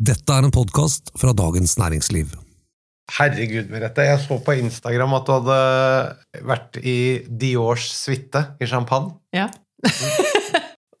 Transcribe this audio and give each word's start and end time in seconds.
Dette 0.00 0.32
er 0.32 0.46
en 0.46 0.52
podkast 0.54 1.10
fra 1.20 1.34
Dagens 1.36 1.74
Næringsliv. 1.76 2.30
Herregud, 3.18 3.66
Merete. 3.68 4.06
Jeg 4.06 4.20
så 4.22 4.38
på 4.40 4.54
Instagram 4.56 5.12
at 5.18 5.26
du 5.26 5.32
hadde 5.34 5.56
vært 6.48 6.78
i 6.80 6.94
Diors 7.28 7.84
suite 7.98 8.40
i 8.56 8.68
champagne. 8.70 9.12
Ja. 9.36 9.50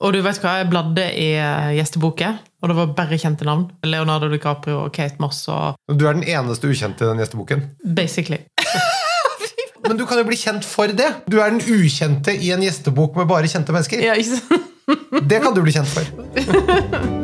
og 0.04 0.12
du 0.12 0.18
vet 0.20 0.42
hva, 0.42 0.58
jeg 0.60 0.68
bladde 0.68 1.06
i 1.16 1.30
eh, 1.32 1.70
gjesteboken, 1.78 2.42
og 2.60 2.68
det 2.68 2.76
var 2.76 2.92
bare 2.98 3.20
kjente 3.22 3.48
navn. 3.48 3.70
Leonardo 3.88 4.28
DiCaprio 4.34 4.82
og 4.82 4.92
Kate 4.92 5.16
Moss 5.24 5.46
og 5.48 5.80
Du 5.88 6.04
er 6.04 6.20
den 6.20 6.28
eneste 6.28 6.68
ukjente 6.68 7.06
i 7.06 7.08
den 7.08 7.24
gjesteboken. 7.24 7.64
basically. 7.96 8.42
Men 9.88 9.96
du 9.96 10.04
kan 10.04 10.20
jo 10.20 10.28
bli 10.28 10.36
kjent 10.36 10.68
for 10.68 10.92
det! 10.92 11.08
Du 11.24 11.38
er 11.40 11.56
den 11.56 11.64
ukjente 11.64 12.36
i 12.36 12.52
en 12.52 12.60
gjestebok 12.68 13.16
med 13.16 13.32
bare 13.32 13.48
kjente 13.48 13.72
mennesker. 13.72 14.04
Ja, 14.04 14.20
ikke 14.20 14.42
sant? 14.42 14.68
Det 15.24 15.40
kan 15.40 15.56
du 15.56 15.64
bli 15.64 15.72
kjent 15.72 15.88
for. 15.88 17.16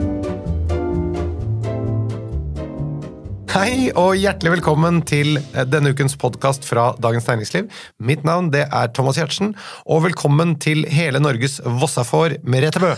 Hei 3.56 3.86
og 3.96 4.18
hjertelig 4.20 4.50
velkommen 4.58 4.98
til 5.08 5.38
denne 5.72 5.94
ukens 5.96 6.12
podkast 6.20 6.66
fra 6.68 6.90
Dagens 7.00 7.24
Næringsliv. 7.24 7.70
Mitt 8.04 8.26
navn 8.28 8.50
det 8.52 8.66
er 8.66 8.90
Thomas 8.92 9.16
Giertsen, 9.16 9.54
og 9.88 10.02
velkommen 10.04 10.52
til 10.60 10.82
hele 10.92 11.22
Norges 11.24 11.56
Vossafår 11.64 12.34
Merete 12.44 12.82
Bø. 12.82 12.90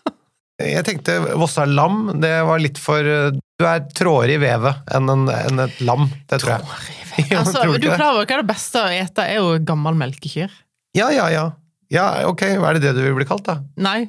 Jeg 0.76 0.84
tenkte 0.84 1.16
Vossa 1.40 1.64
lam, 1.64 2.10
det 2.20 2.34
var 2.44 2.60
litt 2.60 2.76
for 2.80 3.08
Du 3.08 3.64
er 3.64 3.88
trådere 3.96 4.36
i 4.36 4.42
vevet 4.44 4.92
enn, 4.98 5.08
en, 5.14 5.24
en 5.32 5.64
et 5.64 5.80
lam, 5.80 6.10
det 6.28 6.42
tror 6.44 6.58
jeg. 6.58 6.76
Ja, 7.30 7.40
Altså, 7.40 7.62
tror 7.62 7.80
du 7.80 7.88
klarer 7.88 8.18
jo 8.18 8.18
over 8.18 8.28
hva 8.28 8.42
det 8.42 8.50
beste 8.50 8.82
å 8.84 8.92
ete 8.92 9.24
er 9.24 9.40
jo 9.40 9.54
gammel 9.64 9.96
melkekyr? 9.96 10.52
Ja, 10.92 11.08
ja, 11.08 11.30
ja. 11.32 11.46
Ja, 11.92 12.06
ok, 12.26 12.42
hva 12.58 12.72
er 12.72 12.78
det 12.80 12.88
det 12.88 12.94
du 12.96 13.02
vil 13.04 13.14
bli 13.14 13.26
kalt, 13.28 13.44
da? 13.46 13.60
Nei, 13.78 14.08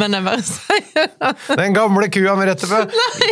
men 0.00 0.14
jeg 0.16 0.24
bare 0.24 0.44
sier 0.46 0.86
det. 0.96 1.32
Den 1.60 1.74
gamle 1.76 2.08
kua 2.14 2.32
med 2.38 2.48
Rettebø! 2.48 2.78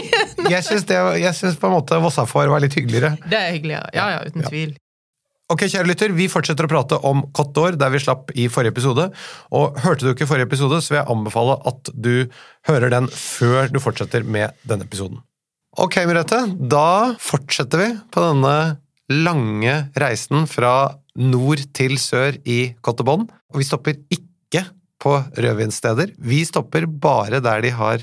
Jeg 0.53 0.65
syns, 0.66 0.84
jeg 0.91 1.33
syns 1.37 1.56
på 1.61 1.69
en 1.69 1.75
måte 1.79 1.97
Vossafår 2.03 2.48
var 2.53 2.61
litt 2.65 2.75
hyggeligere. 2.77 3.15
Det 3.30 3.39
er 3.39 3.53
hyggeligere. 3.55 3.89
Ja, 3.97 4.06
ja, 4.17 4.20
uten 4.27 4.42
Ja. 4.45 4.48
tvil. 4.53 4.75
Ok, 5.51 5.64
kjære 5.67 5.89
lytter, 5.89 6.12
Vi 6.14 6.28
fortsetter 6.31 6.67
å 6.67 6.70
prate 6.70 6.98
om 7.08 7.25
Kott 7.34 7.51
d'Or, 7.56 7.75
der 7.78 7.91
vi 7.91 7.98
slapp 8.03 8.31
i 8.39 8.47
forrige 8.53 8.70
episode. 8.75 9.08
Og 9.56 9.81
Hørte 9.83 10.06
du 10.06 10.12
ikke 10.12 10.28
forrige 10.31 10.47
episode, 10.47 10.78
så 10.83 10.92
vil 10.95 11.01
jeg 11.01 11.11
anbefale 11.17 11.56
at 11.67 11.91
du 11.95 12.12
hører 12.69 12.92
den 12.92 13.08
før 13.11 13.70
du 13.73 13.81
fortsetter 13.83 14.23
med 14.27 14.55
denne 14.69 14.86
episoden. 14.86 15.19
Ok, 15.78 15.97
Merete, 16.06 16.45
da 16.70 17.14
fortsetter 17.23 17.83
vi 17.83 17.91
på 18.14 18.23
denne 18.28 18.55
lange 19.11 19.77
reisen 19.98 20.47
fra 20.51 20.75
nord 21.19 21.62
til 21.75 21.97
sør 21.98 22.39
i 22.47 22.75
Cotte 22.83 23.06
Bon. 23.06 23.27
Og 23.51 23.61
vi 23.62 23.67
stopper 23.69 23.98
ikke 24.15 24.65
på 25.01 25.15
rødvinssteder. 25.41 26.12
Vi 26.19 26.43
stopper 26.48 26.87
bare 26.87 27.41
der 27.43 27.62
de 27.65 27.70
har 27.75 28.03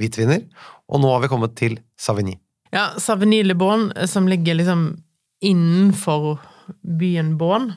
hvitviner. 0.00 0.44
Og 0.90 1.00
nå 1.00 1.10
har 1.14 1.22
vi 1.24 1.30
kommet 1.32 1.54
til 1.58 1.78
Savigny. 2.00 2.36
Ja, 2.74 2.90
Savigny 3.00 3.42
Le 3.46 3.54
Bon, 3.58 3.88
som 4.10 4.26
ligger 4.28 4.58
liksom 4.58 4.88
innenfor 5.44 6.38
byen 6.82 7.34
Bon. 7.40 7.72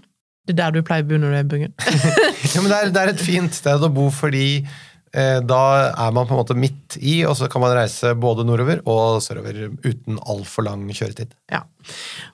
Det 0.48 0.56
er 0.56 0.60
der 0.62 0.78
du 0.78 0.86
pleier 0.88 1.04
å 1.04 1.08
bo 1.10 1.18
når 1.20 1.34
du 1.34 1.38
er 1.38 1.46
i 1.46 1.50
Burgund. 1.54 1.88
Ja, 2.56 2.62
men 2.64 2.70
det 2.72 2.78
er, 2.78 2.92
det 2.96 3.02
er 3.02 3.10
et 3.12 3.22
fint 3.24 3.54
sted 3.54 3.82
å 3.84 3.90
bo 3.92 4.06
fordi 4.14 4.62
eh, 4.64 5.40
da 5.44 5.62
er 5.90 6.14
man 6.16 6.28
på 6.30 6.34
en 6.36 6.40
måte 6.40 6.56
midt 6.58 6.96
i, 7.02 7.18
og 7.28 7.36
så 7.38 7.50
kan 7.52 7.62
man 7.64 7.74
reise 7.76 8.14
både 8.18 8.46
nordover 8.48 8.80
og 8.88 9.18
sørover 9.26 9.60
uten 9.84 10.18
altfor 10.24 10.66
lang 10.70 10.86
kjøretid. 10.96 11.34
Ja. 11.52 11.66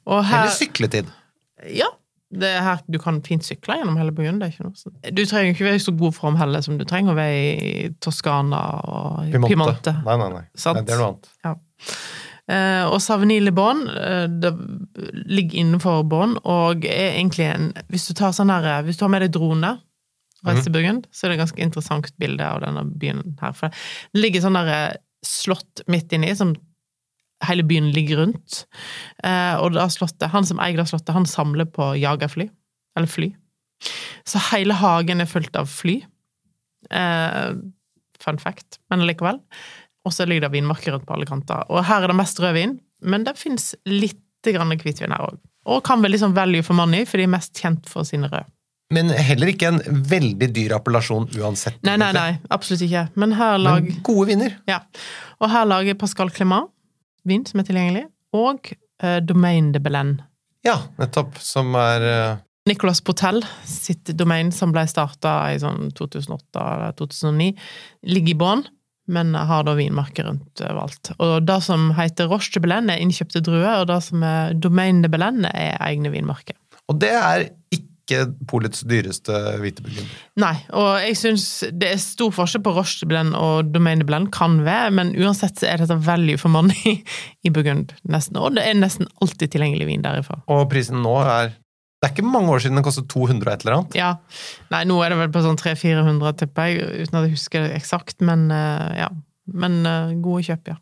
Og 0.06 0.22
her, 0.30 0.44
Eller 0.45 0.53
sykletid. 0.53 1.09
ja, 1.73 1.90
her 2.42 2.81
du 2.89 2.98
kan 3.02 3.22
fint 3.26 3.45
sykle 3.45 3.78
gjennom 3.80 3.98
hele 4.00 4.14
byen. 4.16 4.39
Det 4.42 4.48
er 4.48 4.56
ikke 4.56 4.67
noe 4.67 4.80
sånn. 4.80 4.95
Du 5.14 5.23
trenger 5.30 5.53
ikke 5.53 5.67
være 5.67 5.80
i 5.80 5.86
så 5.86 5.94
god 6.00 6.17
form 6.17 6.38
heller 6.40 6.66
som 6.66 6.80
du 6.80 6.86
trenger 6.90 7.14
å 7.14 7.20
være 7.20 7.40
i 7.40 7.88
Toskana 8.03 8.62
og 8.90 9.30
i 9.30 9.42
Piemonte. 9.48 9.95
Nei, 10.06 10.20
nei, 10.22 10.30
nei. 10.40 10.44
Nei. 10.50 10.84
Det 10.84 10.95
er 10.95 11.02
noe 11.02 11.09
annet. 11.14 11.31
Ja. 11.45 11.56
Eh, 12.52 12.84
og 12.90 13.00
Savnile 13.00 13.53
Le 13.53 13.67
eh, 14.03 14.25
det 14.28 14.52
ligger 15.31 15.62
innenfor 15.62 16.03
Bon, 16.03 16.36
og 16.44 16.84
er 16.84 17.14
egentlig 17.14 17.45
en 17.48 17.70
Hvis 17.88 18.09
du 18.09 18.14
tar 18.20 18.34
sånn 18.36 18.52
her, 18.52 18.66
eh, 18.68 18.84
hvis 18.84 19.00
du 19.00 19.06
har 19.06 19.13
med 19.13 19.24
deg 19.24 19.31
drone 19.31 19.78
og 20.44 20.50
reiser 20.50 20.68
til 20.68 20.75
Burgund, 20.75 21.06
så 21.07 21.24
er 21.24 21.31
det 21.31 21.38
et 21.38 21.44
ganske 21.46 21.63
interessant 21.63 22.09
bilde 22.19 22.44
av 22.44 22.59
denne 22.66 22.84
byen 23.00 23.38
her. 23.40 23.53
For 23.56 23.72
det 24.12 24.24
ligger 24.25 24.44
sånn 24.44 24.59
der 24.59 24.72
eh, 24.74 24.97
slott 25.24 25.86
midt 25.88 26.12
inni, 26.12 26.34
som 26.36 26.52
hele 27.48 27.66
byen 27.68 27.92
ligger 27.96 28.24
rundt. 28.24 28.64
Eh, 29.24 29.56
og 29.59 29.76
da 29.76 29.88
slottet, 29.92 30.31
han 30.34 30.48
som 30.48 30.62
eier 30.64 30.80
det 30.80 30.88
slottet, 30.92 31.14
han 31.16 31.30
samler 31.30 31.70
på 31.70 31.94
jagerfly. 32.00 32.50
Eller 32.98 33.09
fly. 33.09 33.31
Så 34.28 34.42
hele 34.52 34.78
hagen 34.80 35.24
er 35.24 35.30
fullt 35.30 35.56
av 35.59 35.70
fly. 35.72 36.00
Eh, 36.92 37.54
fun 38.24 38.40
fact, 38.40 38.80
men 38.92 39.06
likevel. 39.08 39.42
Og 40.04 40.14
så 40.16 40.28
ligger 40.28 40.48
det 40.48 40.56
vinmarker 40.58 40.96
rundt 40.96 41.08
på 41.08 41.16
alle 41.16 41.28
kanter. 41.28 41.64
Og 41.72 41.86
her 41.88 42.04
er 42.04 42.12
det 42.12 42.20
mest 42.20 42.40
rødvin, 42.44 42.78
men 43.04 43.28
det 43.28 43.38
fins 43.40 43.74
litt 43.88 44.20
hvitvin 44.44 45.14
her 45.16 45.24
òg. 45.24 45.38
Og 45.72 45.80
kan 45.88 46.02
vel 46.04 46.12
liksom 46.12 46.34
value 46.36 46.64
for 46.66 46.75
money, 46.75 47.06
for 47.08 47.20
de 47.22 47.24
er 47.24 47.31
mest 47.31 47.56
kjent 47.56 47.88
for 47.88 48.04
sine 48.08 48.28
røde. 48.28 48.50
Men 48.94 49.10
heller 49.16 49.50
ikke 49.50 49.70
en 49.72 49.80
veldig 50.12 50.50
dyr 50.54 50.75
appellasjon 50.75 51.30
uansett. 51.40 51.80
Nei, 51.88 51.96
nei, 51.98 52.12
nei, 52.14 52.34
absolutt 52.54 52.84
ikke. 52.86 53.08
Men 53.18 53.34
her 53.40 53.56
lag... 53.62 53.88
Men 53.88 54.04
gode 54.06 54.28
vinner. 54.30 54.58
Ja. 54.70 54.81
Og 55.40 55.50
her 55.50 55.66
lager 55.66 55.98
Pascal 55.98 56.30
Clément 56.36 56.70
vin 57.28 57.45
som 57.47 57.61
er 57.61 57.67
tilgjengelig, 57.67 58.06
og 58.35 58.72
uh, 59.03 59.19
Domaine 59.23 59.73
de 59.75 59.81
Belen. 59.84 60.17
Ja, 60.66 60.79
nettopp. 61.00 61.38
Som 61.44 61.75
er 61.79 62.07
uh... 62.07 62.41
Nicolas 62.69 63.01
Potel 63.03 63.44
sitt 63.67 64.13
domain, 64.16 64.51
som 64.56 64.72
ble 64.72 64.85
starta 64.88 65.51
i 65.51 65.59
sånn 65.59 65.91
2008-2009, 65.97 67.50
ligger 68.07 68.31
i 68.31 68.39
bånn, 68.39 68.63
men 69.12 69.33
har 69.35 69.66
da 69.67 69.73
vinmarker 69.75 70.29
rundt 70.29 70.63
overalt. 70.63 71.12
Og 71.19 71.41
det 71.44 71.59
som 71.66 71.89
heter 71.97 72.29
Roche 72.31 72.56
de 72.56 72.63
Belen, 72.63 72.88
er 72.88 73.03
innkjøpte 73.03 73.44
druer, 73.44 73.81
og 73.81 73.89
det 73.91 74.00
som 74.06 74.23
er 74.23 74.56
Domaine 74.56 75.03
de 75.03 75.12
Belen, 75.12 75.44
er 75.50 75.75
egne 75.83 76.13
vinmarker. 76.13 76.56
Og 76.88 77.01
det 77.03 77.12
er 77.19 77.50
ikke 77.73 77.93
polets 78.50 78.84
dyreste 78.88 79.34
hviteburgunder. 79.62 80.19
Nei, 80.41 80.56
og 80.75 80.90
jeg 81.03 81.16
syns 81.19 81.46
det 81.72 81.94
er 81.94 82.02
stor 82.02 82.34
forskjell 82.36 82.64
på 82.66 82.74
Roche 82.75 83.08
de 83.09 83.24
og 83.40 83.72
Domaine 83.72 84.03
de 84.03 84.19
kan 84.34 84.59
være, 84.66 84.91
men 84.91 85.14
uansett 85.16 85.59
så 85.59 85.69
er 85.72 85.84
dette 85.84 85.97
value 86.03 86.38
for 86.38 86.52
money 86.52 87.00
i 87.47 87.50
Burgund, 87.53 87.96
nesten. 88.03 88.38
Og 88.38 88.56
det 88.58 88.68
er 88.68 88.80
nesten 88.80 89.08
alltid 89.24 89.56
tilgjengelig 89.56 89.88
vin 89.88 90.03
derifra. 90.03 90.42
Og 90.52 90.68
prisen 90.72 91.02
nå 91.03 91.18
er 91.24 91.53
Det 92.03 92.09
er 92.09 92.16
ikke 92.18 92.28
mange 92.28 92.52
år 92.52 92.59
siden 92.59 92.75
den 92.75 92.84
kostet 92.84 93.08
200 93.08 93.47
og 93.47 93.53
et 93.53 93.62
eller 93.63 93.78
annet. 93.78 93.94
Ja. 93.96 94.09
Nei, 94.74 94.84
nå 94.84 94.97
er 95.00 95.13
det 95.13 95.22
vel 95.22 95.30
på 95.31 95.44
sånn 95.46 95.56
300-400, 95.56 96.34
tipper 96.42 96.68
jeg, 96.68 97.06
uten 97.06 97.19
at 97.19 97.28
jeg 97.30 97.38
husker 97.38 97.63
det 97.63 97.78
eksakt, 97.78 98.18
men 98.19 98.50
eh, 98.52 98.90
ja. 99.06 99.13
Men 99.47 99.86
eh, 99.88 100.12
gode 100.24 100.44
kjøp, 100.44 100.74
ja. 100.74 100.75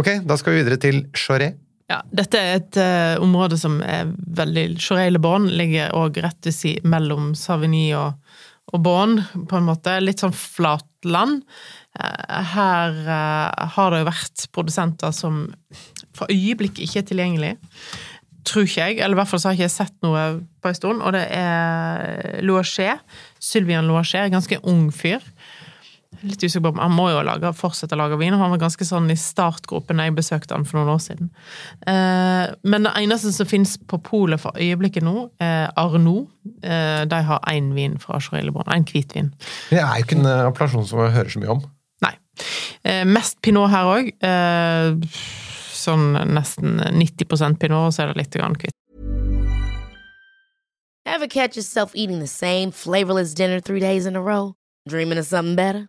Ok, 0.00 0.08
da 0.24 0.38
skal 0.40 0.54
vi 0.54 0.62
videre 0.62 0.80
til 0.80 1.02
Choret. 1.12 1.60
Ja, 1.90 1.98
dette 2.14 2.38
er 2.38 2.60
et 2.60 2.78
uh, 2.78 3.22
område 3.22 3.56
som 3.58 3.80
er 3.82 4.12
veldig 4.38 4.76
Chorey 4.78 5.10
Le 5.10 5.20
ligger 5.50 5.90
òg 5.98 6.20
rett 6.22 6.46
ved 6.46 6.54
siden 6.54 6.90
mellom 6.92 7.32
Savigny 7.34 7.88
og, 7.98 8.14
og 8.70 8.84
Bon, 8.84 9.16
på 9.18 9.58
en 9.58 9.66
måte. 9.66 9.96
Litt 9.98 10.22
sånn 10.22 10.36
flatland. 10.36 11.42
Uh, 11.98 12.38
her 12.52 12.94
uh, 13.08 13.74
har 13.74 13.90
det 13.90 14.04
jo 14.04 14.10
vært 14.12 14.46
produsenter 14.54 15.10
som 15.16 15.48
for 16.14 16.30
øyeblikket 16.30 16.84
ikke 16.86 17.02
er 17.02 17.10
tilgjengelig. 17.10 17.52
Tror 18.46 18.68
ikke 18.68 18.86
jeg, 18.86 19.00
eller 19.02 19.18
i 19.18 19.20
hvert 19.20 19.32
fall 19.32 19.42
så 19.42 19.50
har 19.50 19.58
jeg 19.58 19.66
ikke 19.66 19.80
sett 19.80 20.06
noe 20.06 20.22
på 20.62 20.70
en 20.70 20.78
stund, 20.78 21.02
og 21.02 21.12
det 21.16 21.26
er 21.34 22.38
Loaché. 22.46 22.94
Sylvian 23.42 23.90
Loaché, 23.90 24.28
ganske 24.30 24.62
ung 24.62 24.88
fyr. 24.94 25.26
Litt 26.20 26.42
usikker 26.42 26.64
på 26.66 26.72
om 26.74 26.80
Han 26.82 26.92
må 26.92 27.06
jo 27.12 27.20
lage, 27.24 27.52
fortsette 27.56 27.94
å 27.94 28.00
lage 28.00 28.18
vin, 28.20 28.34
og 28.34 28.42
han 28.42 28.52
var 28.52 28.60
ganske 28.64 28.84
sånn 28.84 29.08
i 29.12 29.16
startgropen 29.16 30.00
da 30.00 30.08
jeg 30.08 30.16
besøkte 30.18 30.56
han 30.56 30.66
for 30.68 30.80
noen 30.80 30.92
år 30.92 31.02
siden. 31.04 31.28
Eh, 31.88 32.50
men 32.66 32.88
det 32.88 32.92
eneste 32.98 33.30
som 33.32 33.48
finnes 33.48 33.76
på 33.78 34.00
polet 34.04 34.42
for 34.42 34.58
øyeblikket 34.58 35.06
nå, 35.06 35.30
er 35.40 35.70
Arno. 35.80 36.26
Eh, 36.60 37.04
de 37.08 37.20
har 37.30 37.44
én 37.52 37.70
vin 37.76 37.94
fra 38.02 38.18
Chorelebon. 38.20 38.68
Én 38.74 38.84
hvitvin. 38.84 39.30
Det 39.70 39.78
er 39.80 39.86
jo 39.86 40.04
ikke 40.04 40.18
en 40.18 40.28
eh, 40.28 40.48
appellasjon 40.50 40.88
som 40.90 41.04
jeg 41.04 41.14
hører 41.14 41.32
så 41.32 41.44
mye 41.44 41.54
om. 41.54 41.62
Nei. 42.04 42.12
Eh, 42.84 43.04
mest 43.08 43.38
pinot 43.46 43.70
her 43.72 43.88
òg. 43.94 44.10
Eh, 44.20 45.22
sånn 45.80 46.18
nesten 46.34 46.82
90% 46.98 47.62
pinot, 47.62 47.86
og 47.86 47.94
så 47.96 48.04
er 48.04 48.12
det 48.12 48.24
litt 48.24 48.36
grann 48.36 48.58
hvitt. 48.58 48.76
Ever 51.06 51.26
catch 51.26 51.56
yourself 51.56 51.94
eating 51.94 52.20
the 52.20 52.26
same 52.26 52.70
flavorless 52.72 53.32
dinner 53.32 53.60
three 53.60 53.80
days 53.80 54.04
in 54.06 54.16
a 54.16 54.20
row? 54.20 54.54
Dreaming 54.88 55.18
of 55.18 55.24
something 55.24 55.56
better? 55.56 55.88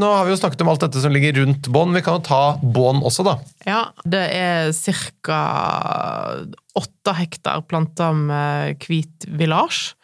Nå 0.00 0.08
har 0.16 0.24
vi 0.26 0.32
jo 0.32 0.38
snakket 0.40 0.62
om 0.64 0.70
alt 0.72 0.82
dette 0.84 1.00
som 1.02 1.12
ligger 1.12 1.36
rundt 1.42 1.68
bånd. 1.72 1.92
Vi 1.96 2.02
kan 2.06 2.18
jo 2.18 2.24
ta 2.26 2.40
bånd 2.62 3.04
også, 3.06 3.24
da. 3.26 3.34
Ja, 3.68 3.80
det 4.08 4.22
er 4.36 4.70
ca. 4.72 5.40
åtte 6.80 7.14
hektar 7.18 7.62
planta 7.68 8.10
med 8.16 8.80
hvit 8.86 9.26
village. 9.28 9.94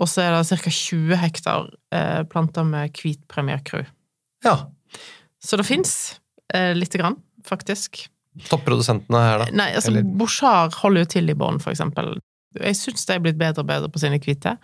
Og 0.00 0.08
så 0.10 0.24
er 0.26 0.36
det 0.36 0.60
ca. 0.60 0.72
20 0.72 1.20
hektar 1.22 1.70
eh, 1.94 2.22
planta 2.30 2.64
med 2.66 2.94
hvit 2.98 3.22
premierkru. 3.30 3.84
Ja. 4.46 4.58
Så 5.42 5.58
det 5.60 5.66
fins 5.68 5.94
eh, 6.54 6.72
lite 6.76 6.98
grann, 7.00 7.18
faktisk. 7.46 8.06
Topprodusentene 8.50 9.22
her, 9.22 9.44
da. 9.44 9.50
Nei, 9.56 9.70
altså 9.78 9.92
Eller- 9.94 10.04
Bouchard 10.18 10.74
holder 10.82 11.06
jo 11.06 11.12
til 11.16 11.30
i 11.32 11.36
bånd, 11.38 11.62
for 11.64 11.72
eksempel. 11.72 12.16
Jeg 12.56 12.76
syns 12.78 13.04
de 13.08 13.12
er 13.16 13.20
blitt 13.24 13.38
bedre 13.40 13.62
og 13.64 13.68
bedre 13.68 13.88
på 13.92 14.00
sine 14.00 14.18
hvite. 14.22 14.56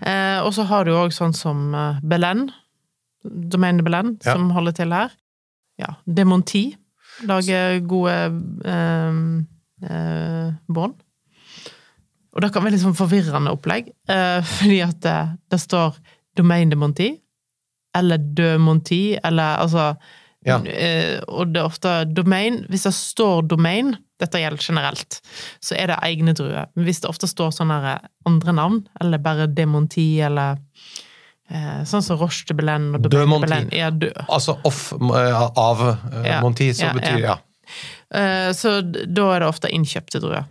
Eh, 0.00 0.38
og 0.42 0.52
så 0.56 0.64
har 0.68 0.84
du 0.88 0.94
òg 0.96 1.12
sånn 1.16 1.34
som 1.36 1.68
eh, 1.76 2.00
Belen, 2.04 2.48
Domaine 3.50 3.82
Belen, 3.86 4.16
Ja. 4.24 4.32
som 4.36 4.50
holder 4.50 4.72
til 4.72 4.92
her. 4.92 5.10
Ja, 5.78 5.94
Demonti 6.06 6.76
lager 7.28 7.80
gode 7.88 8.14
eh, 8.64 9.18
eh, 9.90 10.52
bånd. 10.68 10.94
Og 12.36 12.42
det 12.44 12.50
kan 12.52 12.64
være 12.66 12.74
litt 12.76 12.82
sånn 12.84 12.96
forvirrende 12.98 13.52
opplegg, 13.56 13.88
eh, 14.12 14.40
fordi 14.58 14.80
at 14.84 15.00
det, 15.04 15.16
det 15.52 15.60
står 15.62 15.96
Domaine 16.36 16.70
de 16.74 16.76
Monti, 16.76 17.10
eller 17.96 18.18
De 18.20 18.56
Monti, 18.60 19.16
eller 19.24 19.62
altså 19.64 19.94
Ja. 20.46 20.60
Eh, 20.62 21.18
og 21.26 21.48
det 21.50 21.58
er 21.58 21.66
ofte 21.66 21.92
domain 22.14 22.60
Hvis 22.70 22.84
det 22.86 22.92
står 22.94 23.48
domain, 23.50 23.96
dette 24.20 24.38
gjelder 24.38 24.62
generelt, 24.62 25.16
så 25.64 25.74
er 25.74 25.88
det 25.90 25.96
egne 26.06 26.34
druer. 26.38 26.68
Men 26.76 26.84
hvis 26.86 27.00
det 27.02 27.08
ofte 27.10 27.26
står 27.26 27.50
sånne 27.56 27.96
andre 28.28 28.52
navn, 28.54 28.78
eller 29.00 29.18
bare 29.18 29.48
Demonti, 29.50 30.20
eller 30.22 30.52
eh, 30.52 31.02
sånn 31.86 32.02
som 32.02 32.18
Roche 32.18 32.44
de 32.48 32.54
Belen 32.58 32.88
og 32.96 33.02
De 33.04 33.08
Domaine 33.12 33.30
Monti. 33.30 33.46
Belen 33.46 33.68
ja, 33.76 33.90
dø. 33.90 34.10
Altså 34.26 34.56
off 34.66 34.92
uh, 34.98 35.50
av 35.56 35.82
uh, 35.84 36.22
Ja. 36.26 36.40
Monti, 36.42 36.72
så 36.74 36.88
Ja, 36.88 36.92
betyr 36.96 37.18
ja. 37.22 37.36
ja. 37.36 37.36
Eh, 38.14 38.50
så 38.54 38.80
da 38.82 39.24
er 39.34 39.42
det 39.42 39.48
ofte 39.50 39.70
innkjøpte 39.74 40.20
druer. 40.22 40.44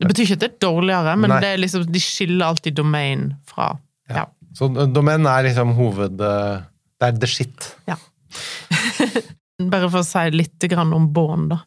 Det 0.00 0.08
betyr 0.08 0.24
ikke 0.28 0.36
at 0.38 0.42
det 0.44 0.48
er 0.52 0.58
dårligere, 0.64 1.14
men 1.18 1.32
det 1.42 1.48
er 1.54 1.58
liksom, 1.60 1.82
de 1.92 2.00
skiller 2.00 2.46
alltid 2.46 2.74
domain 2.78 3.34
fra 3.50 3.72
ja. 4.10 4.24
Så 4.56 4.66
domen 4.90 5.26
er 5.30 5.44
liksom 5.46 5.74
hoved... 5.78 6.20
eh, 6.20 6.62
Det 7.00 7.06
er 7.08 7.18
the 7.22 7.26
shit. 7.30 7.68
Bare 9.70 9.90
for 9.92 10.00
å 10.00 10.06
si 10.06 10.22
litt 10.32 10.64
om 10.78 11.10
Born, 11.12 11.48
da. 11.52 11.58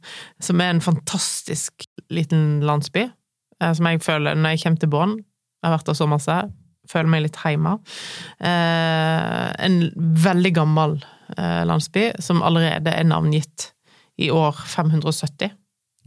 Som 0.42 0.62
er 0.62 0.72
en 0.74 0.81
fantastisk 0.81 1.86
liten 2.10 2.62
landsby. 2.66 3.06
eh, 3.62 3.74
Som 3.74 3.86
jeg 3.86 4.01
føler 4.01 4.36
når 4.36 4.56
jeg 4.56 4.63
kommer 4.63 4.80
til 4.80 4.90
Born, 4.90 5.16
Jeg 5.63 5.69
har 5.69 5.78
vært 5.78 5.86
der 5.92 5.94
så 5.95 6.07
masse. 6.10 6.40
Føler 6.89 7.09
meg 7.09 7.25
litt 7.25 7.39
hjemme. 7.39 7.77
Eh, 8.44 9.50
en 9.65 9.80
veldig 9.95 10.53
gammel 10.56 10.97
eh, 11.38 11.63
landsby 11.68 12.09
som 12.24 12.44
allerede 12.44 12.91
er 12.91 13.07
navngitt 13.07 13.69
i 14.21 14.30
år 14.33 14.57
570. 14.68 15.53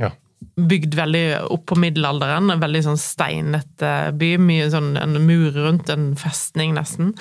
Ja. 0.03 0.13
Bygd 0.57 0.95
veldig 0.95 1.25
opp 1.53 1.65
på 1.73 1.79
middelalderen. 1.81 2.53
En 2.53 2.63
veldig 2.63 2.83
sånn 2.87 3.01
steinete 3.01 3.93
by. 4.21 4.35
Mye 4.43 4.69
sånn 4.73 4.95
en 5.01 5.17
mur 5.25 5.57
rundt, 5.57 5.91
en 5.93 6.11
festning 6.21 6.77
nesten. 6.77 7.15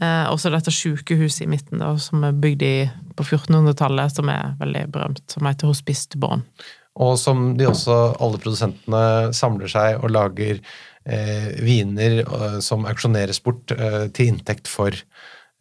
Eh, 0.00 0.26
og 0.30 0.38
så 0.40 0.54
dette 0.54 0.74
sykehuset 0.74 1.46
i 1.46 1.50
midten, 1.50 1.82
da, 1.82 1.96
som 2.00 2.24
er 2.26 2.36
bygd 2.38 2.66
i, 2.66 2.74
på 3.18 3.26
1400-tallet, 3.26 4.20
som 4.20 4.30
er 4.32 4.54
veldig 4.62 4.86
berømt, 4.94 5.26
som 5.34 5.50
heter 5.50 5.70
Hospice 5.70 6.14
de 6.14 6.22
Born. 6.22 6.46
Og 7.00 7.16
som 7.20 7.52
de 7.58 7.68
også, 7.70 7.96
alle 8.20 8.38
produsentene, 8.42 9.02
samler 9.36 9.70
seg 9.70 10.00
og 10.02 10.10
lager 10.14 10.58
eh, 10.58 10.70
viner 11.64 12.20
eh, 12.24 12.58
som 12.64 12.84
auksjoneres 12.88 13.40
bort 13.44 13.72
eh, 13.72 14.08
til 14.16 14.32
inntekt 14.34 14.68
for 14.68 14.92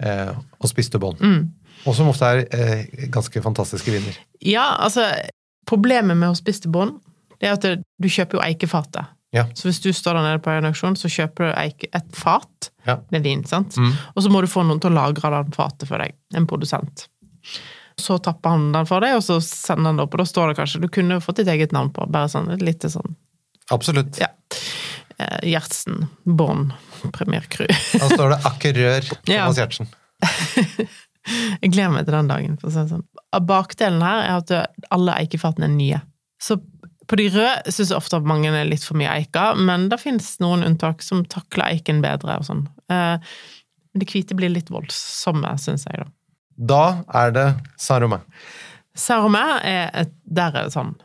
eh, 0.04 0.32
spiste 0.68 1.00
bånd. 1.02 1.22
Mm. 1.22 1.48
Og 1.88 1.96
som 1.96 2.10
ofte 2.12 2.28
er 2.28 2.42
eh, 2.52 3.06
ganske 3.14 3.42
fantastiske 3.44 3.94
viner. 3.94 4.18
Ja, 4.44 4.76
altså 4.84 5.08
Problemet 5.70 6.18
med 6.18 6.32
å 6.32 6.38
spiste 6.38 6.66
bånd, 6.74 6.96
det 7.38 7.46
er 7.46 7.54
at 7.54 7.66
du 8.02 8.08
kjøper 8.10 8.40
jo 8.40 8.42
eikefatet. 8.42 9.06
Ja. 9.36 9.44
Så 9.54 9.68
hvis 9.68 9.78
du 9.84 9.92
står 9.94 10.18
der 10.18 10.26
nede 10.26 10.40
på 10.42 10.50
en 10.50 10.66
auksjon, 10.66 10.96
så 10.98 11.12
kjøper 11.14 11.52
du 11.52 11.84
et 11.94 12.16
fat 12.18 12.72
Ja. 12.88 12.96
med 13.14 13.22
vin. 13.24 13.44
sant? 13.46 13.78
Mm. 13.78 13.92
Og 14.16 14.24
så 14.24 14.32
må 14.34 14.42
du 14.42 14.48
få 14.50 14.64
noen 14.66 14.80
til 14.82 14.90
å 14.90 14.96
lagre 14.98 15.30
den 15.30 15.52
fatet 15.54 15.86
for 15.88 16.02
deg. 16.02 16.16
En 16.34 16.48
produsent. 16.50 17.06
Så 18.00 18.18
tapper 18.18 18.50
han 18.56 18.72
den 18.74 18.88
for 18.90 19.06
deg, 19.06 19.20
og 19.20 19.22
så 19.22 19.38
sender 19.44 19.92
han 19.92 19.98
det 20.00 20.08
opp, 20.08 20.16
og 20.18 20.24
da 20.24 20.26
står 20.26 20.48
det 20.50 20.58
kanskje 20.58 20.82
Du 20.82 20.88
kunne 20.88 21.22
fått 21.22 21.44
ditt 21.44 21.52
eget 21.54 21.72
navn 21.76 21.92
på, 21.94 22.08
bare 22.10 22.32
sånn 22.32 22.50
litt 22.64 22.82
sånn 22.82 23.14
Absolutt. 23.70 24.18
Ja. 24.18 24.32
Gjertsen 25.46 26.08
Born 26.26 26.72
Premier. 27.16 27.46
Da 27.50 28.10
står 28.10 28.34
det 28.36 28.40
Akkerør 28.50 29.10
Ja. 29.30 29.46
Thomas 29.48 29.58
Gjertsen. 29.62 29.90
Jeg 31.62 31.72
gleder 31.76 31.92
meg 31.94 32.06
til 32.08 32.16
den 32.16 32.30
dagen. 32.32 32.56
for 32.58 32.70
å 32.70 32.74
si 32.74 32.80
det 32.82 32.90
sånn. 32.94 33.06
Bakdelen 33.46 34.02
her 34.02 34.22
er 34.26 34.38
at 34.40 34.54
alle 34.96 35.18
eikefatene 35.22 35.68
er 35.68 35.74
nye. 35.76 36.00
Så 36.42 36.58
på 37.10 37.18
de 37.20 37.26
røde 37.34 37.74
syns 37.74 37.90
jeg 37.92 37.98
ofte 37.98 38.18
at 38.20 38.28
mange 38.30 38.50
er 38.54 38.68
litt 38.70 38.84
for 38.86 38.98
mye 38.98 39.10
eika, 39.20 39.52
men 39.58 39.88
det 39.92 39.98
fins 40.02 40.36
noen 40.42 40.64
unntak 40.66 41.02
som 41.06 41.24
takler 41.26 41.74
eiken 41.76 42.02
bedre. 42.06 42.38
og 42.40 42.46
sånn. 42.48 42.64
Eh, 42.90 43.18
Men 43.94 44.04
de 44.04 44.06
hvite 44.06 44.36
blir 44.38 44.52
litt 44.54 44.70
voldsomme, 44.70 45.50
syns 45.58 45.86
jeg, 45.90 46.04
da. 46.04 46.10
Da 46.70 47.04
er 47.26 47.32
det 47.34 47.48
Saint-Romain. 47.82 48.22
Saint-Romain 48.96 49.60
er 49.66 49.90
et 49.94 50.12
Der 50.26 50.52
er 50.54 50.66
det 50.68 50.74
sånn 50.76 50.96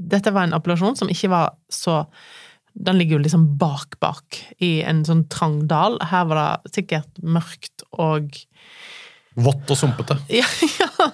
Dette 0.00 0.32
var 0.34 0.42
en 0.48 0.54
appellasjon 0.56 0.96
som 0.98 1.08
ikke 1.12 1.28
var 1.30 1.52
så 1.70 2.00
Den 2.74 2.98
ligger 2.98 3.18
jo 3.18 3.24
liksom 3.24 3.46
bak 3.58 3.98
bak, 4.02 4.40
i 4.58 4.80
en 4.82 5.04
sånn 5.06 5.24
trang 5.30 5.60
dal. 5.70 6.00
Her 6.10 6.26
var 6.30 6.40
det 6.40 6.74
sikkert 6.78 7.22
mørkt 7.22 7.86
og 7.92 8.34
Vått 9.34 9.70
og 9.70 9.78
sumpete. 9.78 10.14
Ja, 10.30 10.46
ja, 10.78 11.08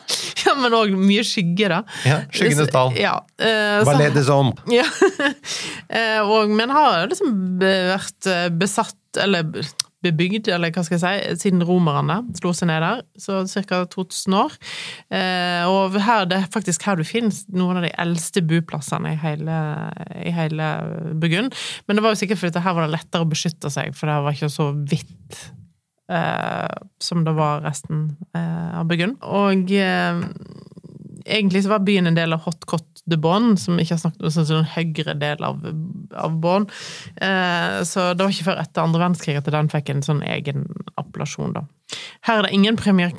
ja 0.45 0.53
men 0.61 0.75
òg 0.77 0.93
mye 0.93 1.23
skygge, 1.25 1.71
da. 1.73 1.81
Ja, 2.05 2.19
Skyggenes 2.29 2.69
dal. 2.73 2.93
Ja, 3.01 3.15
uh, 3.41 3.81
Valais 3.89 4.13
des 4.13 4.29
ja. 4.29 4.85
uh, 4.85 6.49
men 6.51 6.75
har 6.75 7.09
liksom 7.09 7.33
vært 7.63 8.29
eh, 8.29 8.49
besatt, 8.53 8.99
eller 9.25 9.49
bebygd, 10.05 10.49
eller 10.53 10.73
hva 10.75 10.85
skal 10.87 10.99
jeg 10.99 11.03
si, 11.03 11.37
siden 11.45 11.65
romerne 11.67 12.21
slo 12.39 12.53
seg 12.57 12.71
ned 12.71 12.85
der, 12.85 13.05
så 13.21 13.43
ca. 13.69 13.83
2000 13.93 14.37
år. 14.39 14.57
Eh, 15.13 15.69
og 15.69 15.99
her, 16.01 16.27
det 16.31 16.41
er 16.41 16.51
faktisk 16.53 16.87
her 16.89 17.01
du 17.01 17.07
finner 17.07 17.35
noen 17.53 17.81
av 17.81 17.87
de 17.87 17.95
eldste 18.01 18.43
buplassene 18.45 19.15
i 19.15 19.21
hele, 19.21 19.61
i 20.25 20.35
hele 20.35 20.73
Burgund. 21.21 21.57
Men 21.87 21.99
det 21.99 22.05
var 22.05 22.15
jo 22.15 22.23
sikkert 22.23 22.43
fordi 22.43 22.65
her 22.65 22.77
var 22.77 22.89
det 22.89 22.97
lettere 22.97 23.27
å 23.27 23.31
beskytte 23.31 23.73
seg, 23.73 23.97
for 23.97 24.11
det 24.11 24.21
var 24.25 24.37
ikke 24.37 24.53
så 24.53 24.71
hvitt 24.75 25.41
eh, 26.11 26.77
som 27.03 27.25
det 27.25 27.37
var 27.37 27.65
resten 27.67 28.11
eh, 28.37 28.79
av 28.81 28.89
Burgund. 28.91 29.21
Og 29.27 29.73
eh, 29.77 30.25
egentlig 31.25 31.65
så 31.65 31.73
var 31.75 31.85
byen 31.87 32.11
en 32.11 32.19
del 32.19 32.35
av 32.37 32.45
Hot 32.47 32.65
Cot 32.71 33.03
de 33.11 33.19
Bonn, 33.21 33.55
som 33.61 33.79
ikke 33.81 33.97
har 33.97 34.03
snakket 34.03 34.27
om 34.27 34.35
sånn 34.35 34.49
sånn 34.49 34.69
høyre 34.75 35.15
del 35.21 35.45
av, 35.47 35.61
av 36.15 36.41
Bonn. 36.43 36.67
Eh, 37.17 37.81
så 37.89 38.11
det 38.15 38.25
var 38.25 38.35
ikke 38.35 38.49
før 38.51 38.63
etter 38.63 38.85
andre 38.85 39.03
verdenskrig 39.03 39.39
at 39.41 39.53
den 39.53 39.71
fikk 39.73 39.93
en 39.93 40.05
sånn 40.07 40.25
egen 40.27 40.67
appellasjon, 41.01 41.55
da. 41.57 41.65
Her 42.29 42.41
er 42.41 42.49
det 42.49 42.59
ingen 42.59 42.79
Premier 42.81 43.15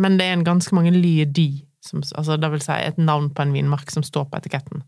men 0.00 0.16
det 0.16 0.26
er 0.26 0.38
en 0.38 0.46
ganske 0.46 0.74
mange 0.76 0.92
Lye 0.94 1.26
Di, 1.28 1.64
som, 1.84 2.02
altså 2.16 2.38
det 2.40 2.50
vil 2.52 2.62
si 2.64 2.74
et 2.74 2.98
navn 3.00 3.28
på 3.34 3.44
en 3.44 3.54
vinmark 3.54 3.90
som 3.92 4.04
står 4.06 4.28
på 4.30 4.38
etiketten. 4.40 4.84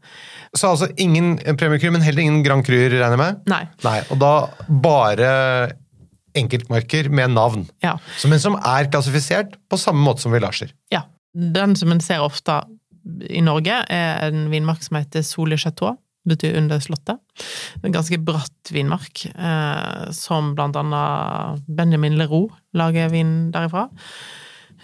Så 0.57 0.71
altså 0.71 0.89
ingen 0.97 1.37
Premier 1.59 1.93
men 1.93 2.05
heller 2.07 2.25
ingen 2.25 2.45
Grand 2.47 2.65
Cru, 2.67 2.77
regner 2.79 3.17
jeg 3.17 3.21
med? 3.21 3.43
Nei. 3.51 3.65
Nei, 3.85 3.99
og 4.15 4.21
da 4.23 4.35
bare 4.69 5.33
enkeltmarker 6.35 7.11
med 7.15 7.35
navn. 7.35 7.67
Ja. 7.85 7.97
Men 8.27 8.41
som 8.43 8.57
er 8.59 8.89
klassifisert 8.91 9.59
på 9.71 9.79
samme 9.79 10.03
måte 10.03 10.25
som 10.25 10.35
villasjer. 10.35 10.73
Ja. 10.95 11.05
Den 11.35 11.75
som 11.77 11.93
en 11.93 12.03
ser 12.03 12.23
ofte 12.25 12.63
i 13.29 13.43
Norge, 13.45 13.83
er 13.91 14.29
en 14.29 14.49
vinmark 14.53 14.83
som 14.85 14.99
heter 15.01 15.25
Soli 15.27 15.59
Chateau. 15.61 15.99
Betyr 16.25 16.57
under 16.57 16.81
slottet. 16.81 17.19
En 17.85 17.93
ganske 17.93 18.17
bratt 18.25 18.71
vinmark, 18.73 19.27
eh, 19.29 20.07
som 20.17 20.55
blant 20.57 20.77
annet 20.81 21.61
Benjamin 21.69 22.17
Leroux 22.17 22.49
lager 22.73 23.11
vin 23.13 23.51
derifra. 23.53 23.91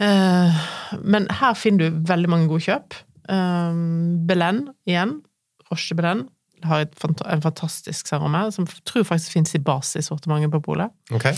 Eh, 0.00 0.58
men 1.00 1.30
her 1.40 1.56
finner 1.56 1.88
du 1.88 2.02
veldig 2.10 2.28
mange 2.28 2.50
gode 2.50 2.66
kjøp. 2.66 2.98
Eh, 3.32 3.80
Belen 4.28 4.66
igjen. 4.84 5.22
Roche 5.70 5.96
Belen. 5.96 6.26
Har 6.68 6.84
et, 6.84 6.92
en 7.24 7.40
fantastisk 7.40 8.10
sarome, 8.10 8.42
som 8.52 8.66
tror 8.84 9.06
faktisk 9.08 9.32
finnes 9.32 9.54
i 9.56 9.62
basisortimentet 9.64 10.52
på 10.52 10.60
polet. 10.60 10.92
Ok? 11.16 11.30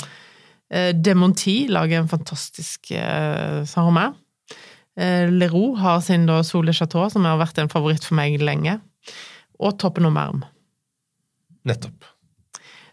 Eh, 0.72 0.90
Demonti 0.98 1.68
lager 1.70 2.00
en 2.00 2.10
fantastisk 2.10 2.90
eh, 2.90 3.62
sarome. 3.70 4.08
Eh, 4.98 5.30
Leroux 5.30 5.78
har 5.80 6.00
sin 6.04 6.26
da 6.28 6.42
Sole 6.44 6.72
Chateau, 6.76 7.08
som 7.10 7.24
har 7.24 7.38
vært 7.40 7.58
en 7.62 7.70
favoritt 7.72 8.04
for 8.04 8.18
meg 8.18 8.40
lenge. 8.42 8.78
Og 9.62 9.78
Toppen 9.80 10.06
og 10.08 10.12
Merm, 10.16 10.42
Nettopp. 11.68 12.04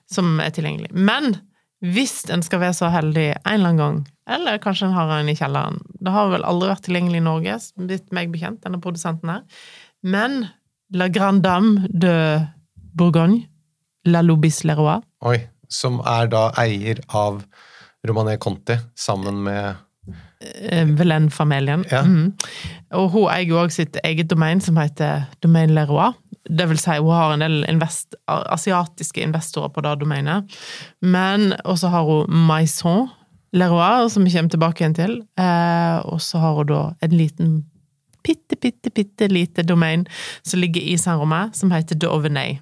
som 0.09 0.39
er 0.39 0.51
tilgjengelig. 0.53 0.91
Men 0.93 1.39
hvis 1.81 2.29
en 2.29 2.43
skal 2.45 2.59
være 2.61 2.75
så 2.77 2.89
heldig 2.93 3.27
en 3.37 3.53
eller 3.53 3.69
annen 3.71 3.77
gang, 3.81 3.99
eller 4.29 4.59
kanskje 4.61 4.87
en 4.89 4.93
har 4.93 5.09
en 5.15 5.29
i 5.31 5.33
kjelleren 5.33 5.79
Det 6.03 6.11
har 6.13 6.27
vel 6.29 6.43
aldri 6.45 6.69
vært 6.69 6.83
tilgjengelig 6.85 7.17
i 7.21 7.25
Norge, 7.25 7.55
blitt 7.77 8.11
meg 8.13 8.31
bekjent, 8.33 8.61
denne 8.61 8.81
produsenten 8.83 9.29
her. 9.31 9.43
Men 10.03 10.49
La 10.93 11.07
Grande 11.09 11.41
Dame 11.47 11.87
de 11.89 12.13
Bourgogne, 12.95 13.47
La 14.05 14.21
Lobis 14.21 14.63
Leroy, 14.63 15.01
Oi. 15.25 15.39
Som 15.69 15.99
er 16.01 16.25
da 16.31 16.47
eier 16.57 16.97
av 17.13 17.43
Romané 18.07 18.37
Conti 18.41 18.73
sammen 18.97 19.43
med 19.45 19.75
Velen-familien. 20.97 21.83
Ja. 21.91 22.01
Mm. 22.07 22.33
Og 22.95 23.09
hun 23.11 23.27
eier 23.31 23.49
jo 23.49 23.59
òg 23.59 23.73
sitt 23.75 23.97
eget 24.07 24.29
domain 24.31 24.61
som 24.63 24.77
heter 24.79 25.27
Domain 25.43 25.73
Leroy. 25.75 26.13
Det 26.49 26.69
vil 26.69 26.79
si, 26.79 26.95
hun 26.97 27.13
har 27.13 27.33
en 27.33 27.43
del 27.43 27.57
invest 27.69 28.15
asiatiske 28.27 29.21
investorer 29.21 29.73
på 29.75 29.83
det 29.85 29.97
domenet. 29.99 30.59
Men 31.01 31.53
også 31.65 31.91
har 31.91 32.07
hun 32.07 32.45
Maison 32.47 33.09
Leroy, 33.51 34.07
som 34.09 34.23
vi 34.23 34.31
kommer 34.31 34.53
tilbake 34.53 34.83
igjen 34.83 34.95
til. 34.95 35.19
Eh, 35.39 35.97
og 36.07 36.21
så 36.21 36.39
har 36.39 36.55
hun 36.61 36.71
da 36.71 36.81
en 37.03 37.17
liten 37.17 37.59
bitte, 38.23 38.55
bitte, 38.61 38.89
bitte 38.95 39.27
lite 39.27 39.63
domain 39.63 40.05
som 40.43 40.59
ligger 40.59 40.81
i 40.81 40.97
Saint-Romain, 40.97 41.53
som 41.53 41.71
heter 41.71 41.95
Dovenay. 41.95 42.59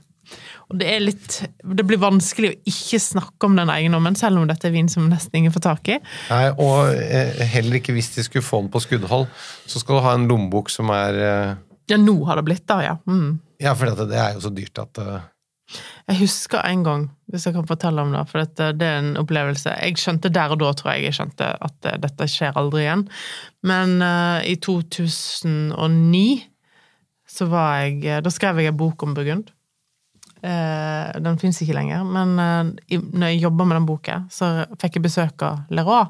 Og 0.68 0.80
det 0.82 0.88
er 0.92 1.04
litt 1.04 1.38
Det 1.64 1.86
blir 1.88 2.00
vanskelig 2.02 2.52
å 2.52 2.58
ikke 2.68 3.00
snakke 3.02 3.48
om 3.48 3.56
den 3.60 3.72
eiendommen, 3.72 4.18
selv 4.20 4.42
om 4.42 4.50
dette 4.50 4.68
er 4.70 4.76
vin 4.76 4.90
som 4.92 5.08
nesten 5.12 5.40
ingen 5.40 5.56
får 5.56 5.64
tak 5.70 5.94
i. 5.96 6.00
Nei, 6.32 6.44
og 6.52 6.92
eh, 6.92 7.40
heller 7.56 7.80
ikke 7.80 7.96
hvis 7.96 8.12
de 8.18 8.26
skulle 8.28 8.46
få 8.46 8.64
den 8.64 8.74
på 8.74 8.84
skuddhold, 8.84 9.28
så 9.68 9.82
skal 9.82 10.00
du 10.00 10.06
ha 10.06 10.18
en 10.18 10.28
lommebok 10.30 10.72
som 10.74 10.92
er 10.96 11.22
eh, 11.24 11.56
Ja, 11.92 12.00
nå 12.02 12.20
har 12.28 12.40
det 12.40 12.48
blitt 12.50 12.68
det, 12.68 12.82
ja. 12.84 12.98
Mm. 13.08 13.40
Ja, 13.64 13.74
for 13.78 13.90
dette, 13.90 14.10
det 14.12 14.20
er 14.22 14.36
jo 14.36 14.44
så 14.44 14.52
dyrt 14.54 14.84
at 14.84 15.02
eh, 15.02 15.26
Jeg 16.12 16.22
husker 16.26 16.68
en 16.68 16.84
gang, 16.84 17.08
hvis 17.32 17.48
jeg 17.48 17.56
kan 17.56 17.70
fortelle 17.70 18.04
om 18.04 18.12
det, 18.16 18.28
for 18.28 18.44
dette, 18.44 18.72
det 18.76 18.92
er 18.92 19.02
en 19.06 19.16
opplevelse. 19.24 19.72
Jeg 19.80 20.04
skjønte 20.04 20.34
der 20.36 20.56
og 20.56 20.62
da, 20.64 20.74
tror 20.76 20.96
jeg, 20.96 21.08
jeg 21.08 21.20
skjønte 21.22 21.52
at 21.70 21.92
dette 22.04 22.28
skjer 22.32 22.60
aldri 22.60 22.84
igjen. 22.86 23.08
Men 23.68 23.98
uh, 24.00 24.40
i 24.48 24.56
2009 24.64 26.24
så 27.28 27.50
var 27.52 27.82
jeg 27.84 28.24
Da 28.24 28.32
skrev 28.32 28.62
jeg 28.62 28.72
en 28.72 28.80
bok 28.80 29.04
om 29.04 29.12
Burgund. 29.18 29.52
Eh, 30.48 31.20
den 31.20 31.38
fins 31.42 31.60
ikke 31.64 31.76
lenger, 31.76 32.06
men 32.08 32.38
uh, 32.40 32.70
i, 32.88 33.00
når 33.02 33.34
jeg 33.34 33.44
jobba 33.48 33.66
med 33.68 33.80
den 33.80 33.88
boka, 33.90 34.22
så 34.32 34.52
fikk 34.80 35.00
jeg 35.00 35.08
besøk 35.08 35.44
av 35.44 35.74
Leroy, 35.74 36.06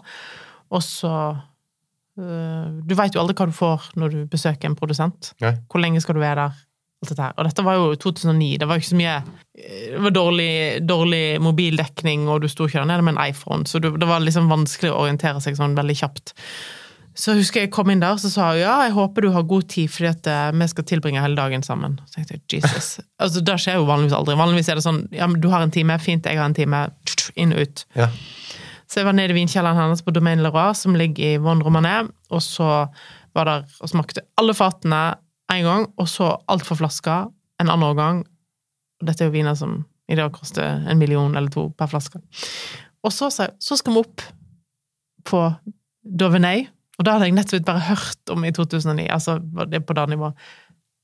og 0.68 0.84
så 0.84 1.14
uh, 1.34 2.66
Du 2.84 2.94
veit 3.00 3.16
jo 3.16 3.24
aldri 3.24 3.38
hva 3.40 3.48
du 3.50 3.56
får 3.56 3.88
når 3.98 4.14
du 4.14 4.20
besøker 4.30 4.70
en 4.70 4.78
produsent. 4.78 5.32
Nei. 5.42 5.56
Hvor 5.72 5.82
lenge 5.82 6.04
skal 6.04 6.18
du 6.18 6.22
være 6.22 6.44
der? 6.44 6.64
Alt 6.98 7.12
dette 7.14 7.24
her. 7.24 7.34
Og 7.38 7.46
dette 7.46 7.66
var 7.66 7.78
jo 7.78 7.90
2009. 8.02 8.46
Det 8.58 8.68
var 8.68 8.80
ikke 8.82 8.90
så 8.90 8.98
mye 8.98 9.18
Det 9.54 10.00
var 10.02 10.14
dårlig, 10.16 10.54
dårlig 10.82 11.24
mobildekning, 11.46 12.26
og 12.30 12.42
du 12.44 12.50
sto 12.52 12.66
ikke 12.68 12.82
der 12.82 12.90
nede 12.90 13.06
med 13.06 13.16
en 13.16 13.24
iPhone, 13.30 13.70
så 13.70 13.82
du, 13.82 13.92
det 13.98 14.10
var 14.10 14.22
liksom 14.26 14.50
vanskelig 14.52 14.92
å 14.94 15.06
orientere 15.06 15.42
seg 15.42 15.58
sånn 15.58 15.78
veldig 15.78 15.98
kjapt. 15.98 16.36
Så 17.18 17.34
husker 17.34 17.64
jeg 17.64 17.72
kom 17.74 17.90
inn 17.90 18.02
der, 18.04 18.20
så 18.22 18.30
sa 18.30 18.52
hun 18.52 18.60
ja, 18.62 18.76
jeg 18.86 18.94
håper 18.94 19.26
du 19.26 19.32
har 19.34 19.46
god 19.50 19.66
tid, 19.74 19.90
fordi 19.90 20.10
at 20.12 20.28
eh, 20.30 20.52
vi 20.54 20.68
skal 20.70 20.86
tilbringe 20.86 21.24
hele 21.24 21.38
dagen 21.40 21.66
sammen. 21.66 21.98
Så 22.06 22.20
tenkte 22.20 22.38
jeg, 22.38 22.62
Jesus. 22.62 23.00
Altså, 23.24 23.42
Det 23.42 23.56
skjer 23.64 23.80
jo 23.80 23.88
vanligvis 23.90 24.14
aldri. 24.14 24.36
Vanligvis 24.38 24.70
er 24.70 24.78
det 24.78 24.86
sånn 24.86 25.02
ja, 25.16 25.26
men 25.26 25.42
du 25.42 25.50
har 25.50 25.66
en 25.66 25.74
time, 25.74 25.98
fint, 26.04 26.30
jeg 26.30 26.38
har 26.38 26.46
en 26.46 26.58
time, 26.58 26.84
inn 27.36 27.56
og 27.56 27.66
ut. 27.66 27.86
Ja. 27.98 28.12
Så 28.88 29.02
jeg 29.02 29.10
var 29.10 29.18
nede 29.18 29.34
i 29.34 29.40
vinkjelleren 29.40 29.80
hennes 29.82 30.04
på 30.06 30.14
Domaine 30.16 30.46
Leroy, 30.46 30.72
som 30.78 30.96
ligger 30.96 31.34
i 31.34 31.42
Von 31.44 31.64
Romanet, 31.66 32.14
og 32.32 32.44
så 32.46 32.70
var 33.36 33.50
der 33.50 33.66
og 33.82 33.92
smakte 33.92 34.24
alle 34.40 34.56
fatene 34.58 35.02
en 35.52 35.66
gang, 35.66 35.90
og 35.98 36.08
så 36.12 36.36
alt 36.52 36.66
for 36.68 36.80
flaska 36.80 37.26
en 37.62 37.74
annen 37.74 37.98
gang. 37.98 38.24
Dette 39.04 39.26
er 39.26 39.32
jo 39.32 39.36
viner 39.36 39.58
som 39.58 39.82
i 40.08 40.16
dag 40.16 40.32
koster 40.36 40.86
en 40.88 41.02
million 41.02 41.36
eller 41.36 41.52
to 41.52 41.68
per 41.78 41.90
flaske. 41.92 42.22
Og 43.04 43.14
så 43.14 43.30
så 43.34 43.78
skal 43.78 43.94
vi 43.94 44.02
opp 44.06 44.24
på 45.28 45.42
Dovenay, 46.08 46.68
og 46.98 47.06
da 47.06 47.14
hadde 47.14 47.30
jeg 47.30 47.38
nettopp 47.38 47.66
bare 47.68 47.86
hørt 47.92 48.34
om 48.34 48.46
i 48.48 48.52
2009, 48.56 49.08
altså 49.14 49.38
det 49.70 49.84
på 49.86 49.96
det 49.98 50.10
nivået. 50.10 50.46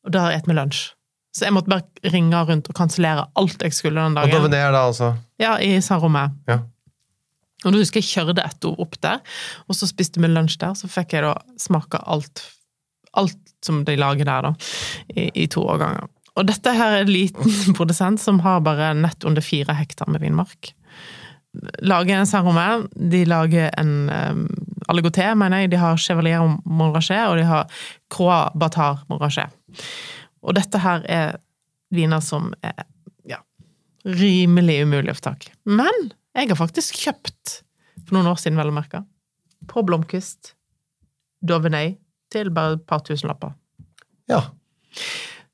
Og 0.04 0.14
da 0.16 0.28
et 0.34 0.50
med 0.50 0.58
lunsj. 0.58 0.92
Så 1.34 1.48
jeg 1.48 1.56
måtte 1.56 1.72
bare 1.72 2.12
ringe 2.14 2.42
rundt 2.46 2.68
og 2.70 2.78
kansellere 2.78 3.26
alt 3.40 3.64
jeg 3.66 3.74
skulle 3.74 4.02
den 4.02 4.18
Og 4.18 4.22
dagen. 4.22 4.44
Dovené 4.44 4.60
er 4.62 4.74
da 4.74 4.84
altså 4.90 5.14
Ja, 5.42 5.56
i 5.58 5.80
Saint-Romain. 5.82 6.36
Ja. 6.50 6.60
Og 7.64 7.72
da 7.72 7.80
husker 7.80 8.02
jeg 8.02 8.10
kjørte 8.10 8.44
ett 8.44 8.68
ord 8.68 8.82
opp 8.84 8.98
der, 9.02 9.22
og 9.70 9.78
så 9.78 9.88
spiste 9.88 10.22
vi 10.22 10.30
lunsj 10.30 10.60
der. 10.62 10.76
Så 10.78 10.90
fikk 10.92 11.16
jeg 11.16 11.26
da 11.26 11.34
smake 11.62 12.02
alt, 12.06 12.44
alt 13.18 13.40
som 13.66 13.82
de 13.88 13.96
lager 13.98 14.28
der, 14.28 14.50
da, 14.50 14.54
i, 15.16 15.30
i 15.46 15.48
to 15.48 15.64
årganger. 15.64 16.10
Og 16.34 16.48
dette 16.50 16.74
her 16.76 16.98
er 16.98 17.06
en 17.06 17.14
liten 17.14 17.58
produsent 17.78 18.22
som 18.22 18.42
har 18.46 18.64
bare 18.66 18.92
nett 18.98 19.26
under 19.26 19.46
fire 19.46 19.78
hektar 19.78 20.12
med 20.12 20.26
vinmark. 20.26 20.74
Lager 21.86 22.20
en 22.20 22.30
Saint-Romain, 22.30 22.88
de 22.94 23.24
lager 23.30 23.70
en 23.80 23.94
um, 24.10 24.46
Aligoté, 24.94 25.26
mener 25.38 25.64
jeg. 25.64 25.74
De 25.74 25.82
har 25.82 26.00
Chevalier 26.02 26.44
Montrachet, 26.66 27.26
og 27.30 27.38
de 27.40 27.46
har 27.50 27.84
Croix 28.14 28.54
Batar 28.60 29.04
Montrachet. 29.10 29.54
Og 30.44 30.56
dette 30.58 30.82
her 30.84 31.06
er 31.10 31.38
viner 31.94 32.24
som 32.26 32.52
er 32.66 32.86
ja, 33.30 33.40
rimelig 34.06 34.82
umulig 34.88 35.14
å 35.14 35.18
få 35.18 35.28
tak 35.30 35.48
i. 35.50 35.54
Men 35.70 36.12
jeg 36.34 36.50
har 36.50 36.60
faktisk 36.60 36.98
kjøpt, 37.04 37.60
for 38.04 38.18
noen 38.18 38.32
år 38.32 38.40
siden 38.42 38.60
vel 38.60 38.72
å 38.72 38.76
merke, 38.76 39.04
på 39.70 39.84
Blomkvist, 39.88 40.56
Dovenay, 41.44 41.96
til 42.34 42.50
bare 42.54 42.80
et 42.80 42.86
par 42.90 43.04
tusenlapper. 43.06 43.54
Ja. 44.32 44.42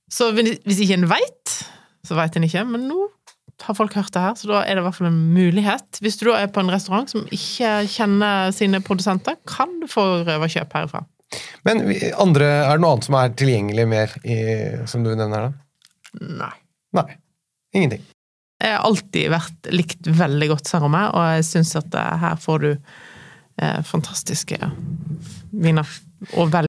Så 0.10 0.31
hvis 0.34 0.79
ikke 0.79 0.98
en 0.98 1.10
veit, 1.12 1.55
så 2.08 2.17
veit 2.17 2.38
en 2.38 2.48
ikke, 2.48 2.63
men 2.65 2.88
nå 2.89 3.10
har 3.65 3.77
folk 3.77 3.95
hørt 3.97 4.13
det 4.15 4.23
her, 4.23 4.35
så 4.39 4.49
da 4.51 4.61
er 4.63 4.75
det 4.77 4.83
i 4.83 4.85
hvert 4.87 4.97
fall 4.97 5.09
en 5.09 5.21
mulighet. 5.35 6.01
Hvis 6.03 6.19
du 6.19 6.27
da 6.29 6.37
er 6.39 6.51
på 6.53 6.63
en 6.63 6.71
restaurant 6.71 7.11
som 7.11 7.25
ikke 7.33 7.71
kjenner 7.91 8.53
sine 8.55 8.81
produsenter, 8.85 9.39
kan 9.49 9.79
du 9.81 9.87
få 9.89 10.05
røverkjøp 10.27 10.75
herifra. 10.77 11.03
Men 11.67 11.83
andre, 12.17 12.47
er 12.65 12.77
det 12.77 12.83
noe 12.83 12.95
annet 12.95 13.09
som 13.09 13.17
er 13.19 13.35
tilgjengelig 13.37 13.85
mer, 13.89 14.15
i, 14.25 14.37
som 14.89 15.03
du 15.05 15.11
nevner 15.13 15.49
da? 15.49 15.51
Nei. 16.39 16.55
Nei. 16.97 17.09
Ingenting. 17.75 18.07
Jeg 18.59 18.75
har 18.75 18.87
alltid 18.87 19.29
vært 19.31 19.69
likt 19.71 20.09
veldig 20.19 20.49
godt 20.51 20.67
Saint-Romain, 20.67 21.13
og 21.13 21.27
jeg 21.37 21.45
syns 21.47 21.75
at 21.79 21.95
her 22.23 22.39
får 22.41 22.65
du 22.65 22.71
eh, 22.73 23.79
fantastiske 23.87 24.57
viner. 25.53 25.93
Og 26.35 26.49
veldig 26.51 26.68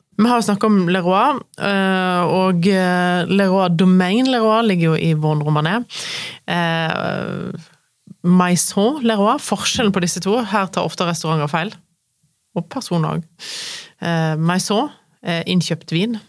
vi 0.21 0.29
har 0.29 0.39
jo 0.39 0.45
snakket 0.45 0.69
om 0.69 0.89
Leroy, 0.91 1.39
eh, 1.65 2.23
og 2.29 2.67
eh, 2.69 3.27
Leroy 3.29 3.69
Domain 3.73 4.29
Leroy 4.29 4.65
ligger 4.67 4.91
jo 4.91 4.97
i 4.99 5.13
Romanet. 5.15 6.01
Eh, 6.47 7.53
Maison 8.21 9.01
Leroy, 9.01 9.39
forskjellen 9.41 9.93
på 9.93 10.03
disse 10.03 10.21
to, 10.21 10.35
her 10.45 10.69
tar 10.69 10.85
ofte 10.85 11.07
restauranter 11.07 11.49
feil. 11.49 11.73
Og 12.55 12.67
personer 12.69 13.15
òg. 13.15 13.23
Maison, 14.37 14.89
er 15.23 15.45
innkjøpt 15.47 15.93
vin. 15.93 16.19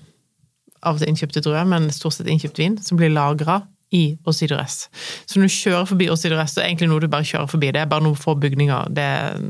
av 0.82 0.96
og 0.96 0.98
til 0.98 1.12
innkjøpte 1.12 1.40
druer, 1.44 1.64
men 1.64 1.90
stort 1.94 2.16
sett 2.16 2.26
innkjøpt 2.26 2.58
vin, 2.58 2.76
som 2.82 2.98
blir 2.98 3.12
lagra 3.12 3.60
i 3.94 4.16
Osidores. 4.26 4.88
Så 5.26 5.38
når 5.38 5.46
du 5.46 5.54
kjører 5.54 5.86
forbi 5.86 6.08
Osidores, 6.10 6.54
så 6.54 6.60
er 6.60 6.64
det 6.64 6.70
egentlig 6.72 6.88
noe 6.90 7.02
du 7.04 7.08
bare 7.12 7.28
kjører 7.28 7.50
forbi. 7.50 7.70
Det 7.70 7.82
er 7.82 7.90
bare 7.90 8.02
noen 8.02 8.18
få 8.18 8.34
bygninger. 8.40 8.90
Det 8.90 9.04
er 9.04 9.44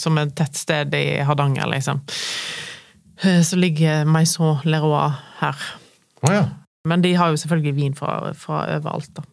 som 0.00 0.18
et 0.20 0.34
tettsted 0.36 0.94
i 0.98 1.04
Hardanger, 1.24 1.70
liksom. 1.72 2.02
Eh, 3.24 3.42
Så 3.42 3.56
ligger 3.56 4.04
Maison 4.04 4.58
Leroy 4.64 5.10
her. 5.40 5.56
Oh, 6.22 6.32
ja. 6.32 6.44
Men 6.86 7.02
de 7.02 7.14
har 7.18 7.32
jo 7.32 7.38
selvfølgelig 7.40 7.74
vin 7.76 7.96
fra, 7.98 8.32
fra 8.38 8.60
overalt, 8.76 9.10
da. 9.16 9.24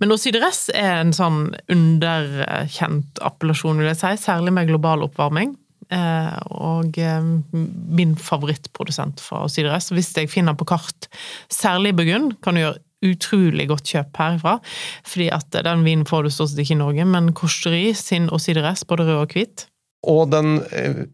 Men 0.00 0.14
Osideres 0.14 0.70
er 0.72 1.02
en 1.02 1.12
sånn 1.12 1.50
underkjent 1.70 3.20
appellasjon, 3.24 3.82
vil 3.82 3.90
jeg 3.90 4.00
si, 4.00 4.14
særlig 4.24 4.54
med 4.56 4.70
global 4.70 5.04
oppvarming. 5.04 5.52
Eh, 5.92 6.36
og 6.56 6.96
eh, 6.96 7.26
min 7.52 8.14
favorittprodusent 8.16 9.20
fra 9.20 9.42
Osideres 9.44 9.90
Hvis 9.92 10.14
jeg 10.16 10.30
finner 10.32 10.56
på 10.56 10.64
kart, 10.70 11.10
særlig 11.52 11.92
i 11.92 11.98
Burgund, 11.98 12.38
kan 12.40 12.56
du 12.56 12.62
gjøre 12.62 12.80
utrolig 13.04 13.66
godt 13.68 13.90
kjøp 13.92 14.16
herfra. 14.16 14.56
Fordi 15.04 15.28
at 15.36 15.60
den 15.66 15.84
vinen 15.84 16.08
får 16.08 16.24
du 16.24 16.32
stort 16.32 16.54
sett 16.54 16.64
ikke 16.64 16.78
i 16.78 16.80
Norge, 16.80 17.04
men 17.04 17.34
Korseri 17.36 17.90
sin 17.98 18.30
Åsidres, 18.32 18.86
både 18.88 19.04
rød 19.10 19.26
og 19.26 19.36
hvit. 19.36 19.66
Og 20.08 20.30
den 20.32 20.56
eh, 20.72 21.04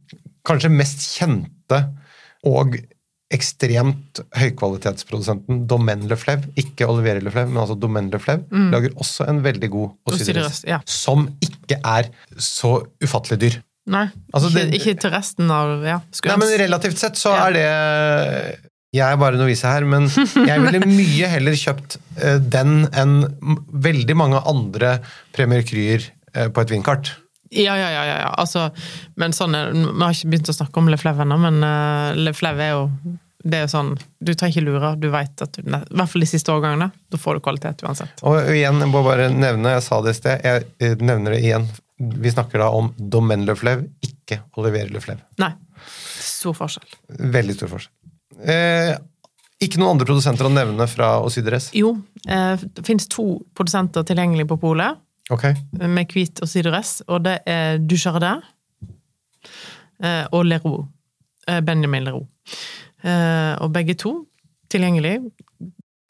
kanskje 0.46 0.70
mest 0.70 1.02
kjente 1.18 1.82
og 2.46 2.76
ekstremt 3.30 4.20
høykvalitetsprodusenten 4.34 5.64
Domaine 5.70 6.08
Le 6.10 6.16
Fleuve, 6.18 6.48
ikke 6.58 6.88
Olivier 6.90 7.20
Le 7.22 7.30
Fleuve, 7.30 7.50
men 7.52 7.60
altså 7.62 7.76
Domaine 7.78 8.10
Le 8.10 8.18
Fleuve, 8.22 8.42
lager 8.72 8.96
også 8.98 9.28
en 9.30 9.38
veldig 9.44 9.68
god 9.70 9.92
Åsidres, 10.10 10.64
ja. 10.66 10.80
som 10.90 11.28
ikke 11.44 11.78
er 11.86 12.08
så 12.42 12.80
ufattelig 13.04 13.38
dyr. 13.44 13.60
Nei, 13.90 14.08
Altså, 14.34 14.50
ikke, 14.50 14.64
det- 14.70 14.80
ikke 14.80 14.96
til 15.00 15.10
resten 15.14 15.50
av 15.50 15.80
ja, 15.86 16.00
Nei, 16.26 16.36
men 16.36 16.58
relativt 16.60 16.98
sett 17.00 17.16
så 17.18 17.32
Ja. 17.32 17.46
er 17.48 17.52
det 17.56 18.58
Jeg 18.92 19.06
er 19.12 19.16
bare 19.16 19.38
novise 19.38 19.66
her, 19.70 19.84
men 19.86 20.08
jeg 20.50 20.60
ville 20.64 20.80
mye 20.86 21.26
heller 21.30 21.52
kjøpt 21.54 21.96
eh, 22.20 22.38
den 22.38 22.88
enn 22.92 23.22
veldig 23.70 24.16
mange 24.18 24.40
andre 24.50 24.96
Premier 25.32 25.62
Kryer 25.62 26.02
eh, 26.34 26.48
på 26.50 26.60
et 26.64 26.70
vinkart. 26.74 27.12
Ja, 27.50 27.74
ja, 27.74 27.88
ja, 27.90 28.04
ja, 28.06 28.18
ja. 28.22 28.28
Altså, 28.38 28.68
men 29.18 29.34
sånn 29.34 29.56
er, 29.58 29.72
Vi 29.74 30.04
har 30.04 30.14
ikke 30.14 30.30
begynt 30.30 30.52
å 30.52 30.54
snakke 30.54 30.78
om 30.78 30.90
Le 30.90 30.98
Fleuve 31.00 31.24
ennå, 31.26 31.38
men 31.42 31.58
uh, 31.66 32.14
Le 32.14 32.34
Fleuve 32.36 32.62
er 32.62 32.76
jo 32.76 32.84
det 33.40 33.56
er 33.56 33.62
jo 33.64 33.70
sånn, 33.72 33.94
Du 34.20 34.32
trenger 34.34 34.52
ikke 34.52 34.66
lure, 34.66 34.90
du 35.00 35.08
vet 35.12 35.44
at 35.44 35.56
du, 35.56 35.62
I 35.64 35.72
hvert 35.72 36.12
fall 36.12 36.24
de 36.24 36.28
siste 36.28 36.52
årgangene. 36.52 36.90
Da 37.08 37.20
får 37.20 37.38
du 37.38 37.44
kvalitet 37.46 37.84
uansett. 37.86 38.20
Og 38.28 38.50
igjen, 38.52 38.82
jeg 38.84 38.92
må 38.92 39.00
bare 39.06 39.30
nevne, 39.32 39.76
jeg 39.78 39.86
sa 39.86 40.00
det 40.04 40.12
i 40.12 40.18
sted, 40.18 40.44
jeg 40.44 40.66
eh, 40.84 40.96
nevner 41.00 41.36
det 41.36 41.40
igjen. 41.46 41.64
Vi 42.20 42.32
snakker 42.32 42.60
da 42.60 42.68
om 42.76 42.92
Domaine 42.98 43.48
Le 43.48 43.56
Fleuve, 43.56 43.88
ikke 44.04 44.42
Olivier 44.60 44.92
Le 44.92 45.00
Fleuve. 45.00 45.24
Nei. 45.40 45.54
Stor 46.20 46.56
forskjell. 46.56 46.98
Veldig 47.32 47.56
stor 47.56 47.72
forskjell. 47.72 47.94
Eh, 48.44 48.92
ikke 49.60 49.80
noen 49.80 49.94
andre 49.96 50.08
produsenter 50.08 50.48
å 50.48 50.52
nevne 50.52 50.86
fra 50.88 51.14
Osidres? 51.24 51.70
Jo, 51.76 51.94
eh, 52.28 52.60
det 52.60 52.84
finnes 52.84 53.08
to 53.12 53.40
produsenter 53.56 54.04
tilgjengelig 54.08 54.50
på 54.52 54.60
polet 54.60 55.00
Ok. 55.30 55.44
med 55.78 56.10
hvit 56.10 56.40
og 56.42 56.48
sidress, 56.50 57.00
og 57.08 57.22
det 57.24 57.38
er 57.46 57.78
Dujardin 57.78 58.42
eh, 60.02 60.24
og 60.32 60.44
Leroux. 60.44 60.88
Eh, 61.46 61.60
Benjamin 61.60 62.04
Leroux. 62.04 62.26
Eh, 63.02 63.54
og 63.62 63.72
begge 63.72 63.94
to 63.94 64.26
tilgjengelig. 64.70 65.20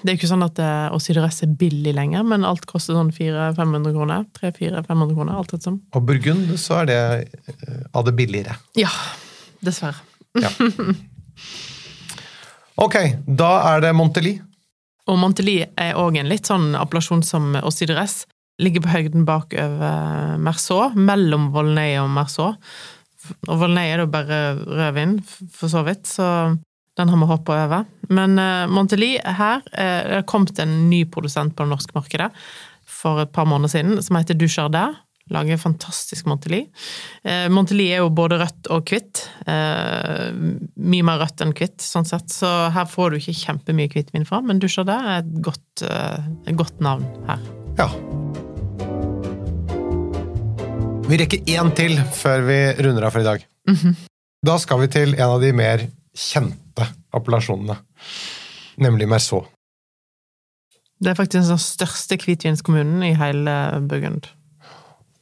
Det 0.00 0.08
er 0.08 0.14
jo 0.14 0.20
ikke 0.22 0.30
sånn 0.30 0.46
at 0.46 0.58
Osidres 0.96 1.42
er 1.44 1.52
billig 1.60 1.92
lenger, 1.92 2.24
men 2.24 2.46
alt 2.48 2.64
koster 2.68 2.96
sånn 2.96 3.10
400-500 3.12 3.92
kroner. 3.92 4.24
300-400-500 4.38 5.16
kroner, 5.18 5.36
alt 5.36 5.52
etter 5.52 5.66
som. 5.68 5.76
Og 5.92 6.06
Burgund, 6.08 6.54
så 6.56 6.80
er 6.80 6.88
det 6.88 7.00
av 7.92 8.06
det 8.08 8.14
billigere. 8.16 8.56
Ja, 8.80 8.88
dessverre. 9.60 10.00
Ja. 10.40 10.48
Ok, 12.80 12.96
da 13.26 13.50
er 13.74 13.82
det 13.84 13.90
Monteli. 13.92 14.38
Og 15.10 15.18
Monteli 15.20 15.58
er 15.60 15.98
òg 16.00 16.16
en 16.16 16.30
litt 16.30 16.48
sånn 16.48 16.72
appellasjon 16.78 17.20
som 17.26 17.52
Osidres. 17.60 18.22
Ligger 18.60 18.84
på 18.84 18.92
høyden 18.92 19.26
bak 19.28 19.54
over 19.56 20.40
Merceau, 20.44 20.90
mellom 20.96 21.50
Volnay 21.54 21.96
og 22.02 22.10
Merceau. 22.12 22.54
Og 23.48 23.60
Volnay 23.60 23.94
er 23.94 24.02
jo 24.04 24.10
bare 24.12 24.40
rødvin, 24.58 25.18
for 25.54 25.72
så 25.72 25.84
vidt, 25.86 26.08
så 26.08 26.26
den 26.98 27.12
har 27.12 27.20
vi 27.20 27.28
hoppa 27.30 27.60
over. 27.64 27.86
Men 28.12 28.36
uh, 28.40 28.66
Monteli, 28.68 29.14
her 29.22 29.62
eh, 29.72 30.00
det 30.08 30.18
er 30.20 30.26
kommet 30.28 30.58
en 30.60 30.74
ny 30.90 31.04
produsent 31.08 31.54
på 31.56 31.64
det 31.64 31.72
norske 31.72 31.96
markedet 31.96 32.28
for 32.90 33.22
et 33.22 33.32
par 33.32 33.46
måneder 33.48 33.72
siden, 33.72 34.02
som 34.02 34.18
heter 34.18 34.36
Dujardin. 34.36 34.98
Lager 35.30 35.60
fantastisk 35.62 36.26
Monteli. 36.26 36.64
Eh, 37.22 37.46
Monteli 37.54 37.86
er 37.94 38.02
jo 38.02 38.10
både 38.10 38.40
rødt 38.40 38.70
og 38.74 38.90
hvitt. 38.90 39.22
Eh, 39.46 40.26
mye 40.34 41.06
mer 41.06 41.22
rødt 41.22 41.44
enn 41.44 41.54
hvitt, 41.54 41.78
sånn 41.84 42.08
sett. 42.08 42.34
Så 42.34 42.50
her 42.74 42.90
får 42.90 43.14
du 43.14 43.20
ikke 43.20 43.38
kjempemye 43.44 43.94
hvitvin 43.94 44.26
fra, 44.26 44.42
men 44.42 44.58
Dujardin 44.62 45.10
er 45.14 45.22
et 45.22 45.32
godt, 45.46 45.86
eh, 45.86 46.30
et 46.50 46.58
godt 46.58 46.82
navn 46.82 47.06
her. 47.30 47.50
Ja. 47.78 47.92
Vi 51.10 51.16
rekker 51.18 51.48
én 51.50 51.70
til 51.74 51.96
før 52.14 52.44
vi 52.46 52.56
runder 52.86 53.02
av 53.08 53.10
for 53.10 53.24
i 53.24 53.26
dag. 53.26 53.42
Da 54.46 54.54
skal 54.62 54.78
vi 54.84 54.86
til 54.94 55.16
en 55.16 55.32
av 55.34 55.40
de 55.42 55.48
mer 55.56 55.82
kjente 56.14 56.86
appellasjonene, 57.16 57.74
nemlig 58.78 59.08
Merceau. 59.10 59.42
Det 61.02 61.10
er 61.10 61.18
faktisk 61.18 61.50
den 61.50 61.58
største 61.58 62.18
hvitvinskommunen 62.20 63.02
i 63.08 63.16
hele 63.18 63.56
Burgund. 63.90 64.28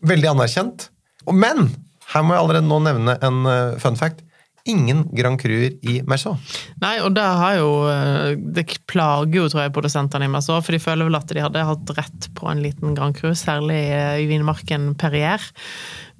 Veldig 0.05 0.29
anerkjent. 0.35 0.91
Men 1.33 1.71
her 2.13 2.27
må 2.27 2.37
jeg 2.37 2.45
allerede 2.45 2.69
nå 2.69 2.83
nevne 2.85 3.17
en 3.25 3.49
eh, 3.49 3.79
fun 3.81 3.97
fact. 3.97 4.21
Ingen 4.69 5.05
Grand 5.17 5.41
Cruer 5.41 5.73
i 5.89 5.99
Merceau. 6.09 6.37
Nei, 6.83 6.97
og 7.05 7.15
det 7.17 7.25
har 7.25 7.57
jo 7.57 7.71
eh, 7.89 8.35
Det 8.37 8.67
plager 8.91 9.41
jo, 9.41 9.47
tror 9.49 9.65
jeg, 9.65 9.75
produsentene 9.77 10.29
i 10.29 10.33
Merceau, 10.33 10.61
for 10.65 10.77
de 10.77 10.83
føler 10.83 11.09
vel 11.09 11.19
at 11.19 11.33
de 11.33 11.45
hadde 11.45 11.65
hatt 11.71 11.95
rett 11.97 12.29
på 12.37 12.51
en 12.51 12.63
liten 12.65 12.97
Grand 12.99 13.17
Cru, 13.17 13.33
særlig 13.39 13.81
eh, 13.95 14.19
i 14.25 14.29
vinmarken 14.31 14.91
Perrier, 15.01 15.45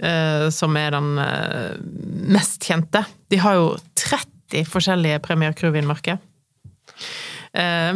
eh, 0.01 0.49
som 0.55 0.77
er 0.81 0.97
den 0.97 1.13
mest 2.33 2.65
kjente. 2.65 3.05
De 3.29 3.41
har 3.43 3.59
jo 3.59 3.69
30 4.01 4.65
forskjellige 4.69 5.21
Premier 5.25 5.53
Cru-vinmarker, 5.57 6.17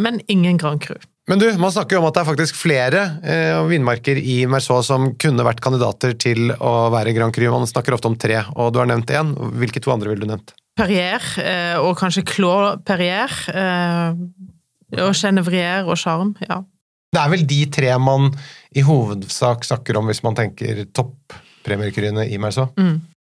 men 0.02 0.18
ingen 0.32 0.58
Grand 0.60 0.80
Cru. 0.82 0.96
Men 1.32 1.38
du, 1.40 1.46
man 1.56 1.72
snakker 1.72 1.96
jo 1.96 2.02
om 2.02 2.06
at 2.10 2.16
det 2.18 2.20
er 2.20 2.26
faktisk 2.28 2.56
flere 2.60 3.02
eh, 3.24 3.58
vindmarker 3.64 4.18
i 4.20 4.42
Merceau 4.52 4.82
som 4.84 5.14
kunne 5.16 5.46
vært 5.46 5.62
kandidater 5.64 6.12
til 6.20 6.50
å 6.60 6.72
være 6.92 7.14
Grand 7.16 7.32
Cru. 7.32 7.46
Man 7.48 7.64
snakker 7.70 7.96
ofte 7.96 8.10
om 8.10 8.18
tre, 8.20 8.42
og 8.52 8.74
du 8.74 8.82
har 8.82 8.90
nevnt 8.90 9.08
én. 9.16 9.30
Hvilke 9.62 9.80
to 9.80 9.94
andre 9.94 10.12
ville 10.12 10.26
du 10.26 10.28
nevnt? 10.28 10.52
Perrier, 10.76 11.24
eh, 11.40 11.78
og 11.80 11.96
kanskje 11.96 12.26
Claude 12.28 12.82
Perrier, 12.84 13.32
eh, 13.48 14.20
og 15.00 15.16
Genevrier 15.16 15.88
og 15.88 15.96
Charme, 16.04 16.36
ja. 16.44 16.60
Det 17.16 17.24
er 17.24 17.32
vel 17.32 17.48
de 17.48 17.62
tre 17.78 17.96
man 17.96 18.28
i 18.76 18.84
hovedsak 18.84 19.64
snakker 19.64 20.02
om 20.02 20.12
hvis 20.12 20.20
man 20.28 20.36
tenker 20.36 20.84
topp-premierkryene 20.92 22.28
i 22.28 22.36
Merceau. 22.44 22.68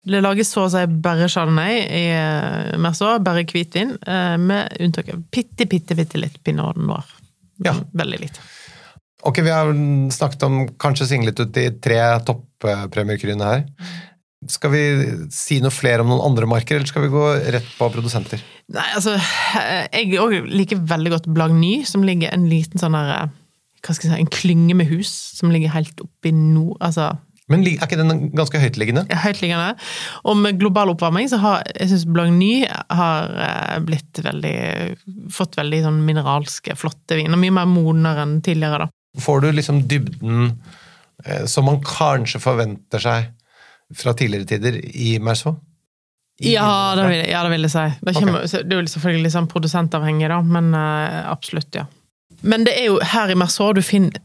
Det 0.01 0.25
lages 0.25 0.49
så 0.49 0.65
å 0.65 0.73
si 0.73 0.87
bare 1.05 1.29
chardonnay 1.29 1.85
i 1.85 2.05
eh, 2.17 2.77
Merceau, 2.81 3.21
bare 3.21 3.45
hvitvin, 3.45 3.93
eh, 4.01 4.37
med 4.41 4.81
unntak 4.81 5.13
av 5.13 5.21
bitte, 5.29 5.69
bitte, 5.69 5.93
bitte 5.93 6.25
litt 6.25 6.41
pinot 6.41 6.81
noir. 6.81 7.05
Ja. 7.65 7.75
Veldig 7.97 8.19
lite. 8.23 8.43
Ok, 9.27 9.41
vi 9.45 9.53
har 9.53 9.69
snakket 10.13 10.43
om 10.47 10.63
kanskje 10.81 11.11
singlet 11.11 11.39
ut 11.43 11.51
de 11.53 11.67
tre 11.83 11.99
topp-premierkryene 12.25 13.49
her. 13.51 13.67
Skal 14.49 14.71
vi 14.73 14.83
si 15.29 15.59
noe 15.61 15.73
flere 15.73 16.01
om 16.01 16.09
noen 16.09 16.23
andre 16.31 16.47
marker, 16.49 16.79
eller 16.79 16.89
skal 16.89 17.05
vi 17.05 17.11
gå 17.13 17.25
rett 17.53 17.67
på 17.77 17.89
produsenter? 17.93 18.41
Nei, 18.73 18.87
altså, 18.97 19.13
jeg 19.93 20.09
liker 20.49 20.81
veldig 20.89 21.11
godt 21.13 21.29
Blagny, 21.29 21.83
som 21.85 22.05
ligger 22.07 22.33
en 22.33 22.47
liten 22.49 22.81
sånn 22.81 22.97
der 22.97 23.11
eh, 23.17 23.35
Hva 23.85 23.93
skal 23.93 24.07
jeg 24.07 24.15
si, 24.15 24.23
en 24.23 24.33
klynge 24.33 24.77
med 24.77 24.89
hus 24.89 25.11
som 25.37 25.53
ligger 25.53 25.73
helt 25.75 26.01
oppi 26.01 26.33
nord... 26.33 26.79
Altså, 26.81 27.11
Men 27.51 27.65
er 27.67 27.85
ikke 27.85 27.99
den 27.99 28.29
ganske 28.37 28.61
høytliggende? 28.61 29.05
høytliggende. 29.25 29.73
Og 30.29 30.37
med 30.39 30.59
global 30.61 30.93
oppvarming 30.93 31.29
så 31.31 31.41
har 31.43 31.65
jeg 31.75 31.91
syns 31.91 32.07
Blagny 32.09 32.63
har 32.67 33.35
eh, 33.45 33.77
blitt 33.85 34.21
veldig 34.23 34.55
Fått 35.31 35.57
veldig 35.59 35.81
sånn 35.85 35.99
mineralske, 36.05 36.75
flotte 36.79 37.17
viner. 37.19 37.39
Mye 37.39 37.53
mer 37.55 37.67
modnere 37.69 38.25
enn 38.25 38.39
tidligere, 38.43 38.85
da. 38.85 39.21
Får 39.21 39.43
du 39.43 39.49
liksom 39.51 39.83
dybden 39.91 40.53
eh, 41.25 41.43
som 41.49 41.67
man 41.67 41.81
kanskje 41.83 42.41
forventer 42.43 43.03
seg 43.03 43.29
fra 43.97 44.13
tidligere 44.17 44.47
tider 44.53 44.79
i 44.79 45.17
Merceau? 45.23 45.57
Ja, 46.41 46.95
det 46.97 47.05
vil, 47.09 47.29
ja, 47.29 47.43
det 47.43 47.51
vil 47.53 47.67
jeg 47.67 47.73
si. 47.73 47.85
Det, 48.01 48.13
kommer, 48.15 48.45
okay. 48.45 48.63
det 48.65 48.75
er 48.75 48.79
jo 48.81 48.93
selvfølgelig 48.95 49.33
sånn 49.35 49.49
produsentavhengig, 49.51 50.29
da, 50.31 50.39
men 50.41 50.71
eh, 50.77 51.21
absolutt, 51.29 51.69
ja. 51.77 51.85
Men 52.41 52.65
det 52.65 52.73
er 52.79 52.87
jo 52.87 52.99
her 53.05 53.29
i 53.29 53.37
Merceau 53.37 53.73
du 53.77 53.83
finner 53.85 54.17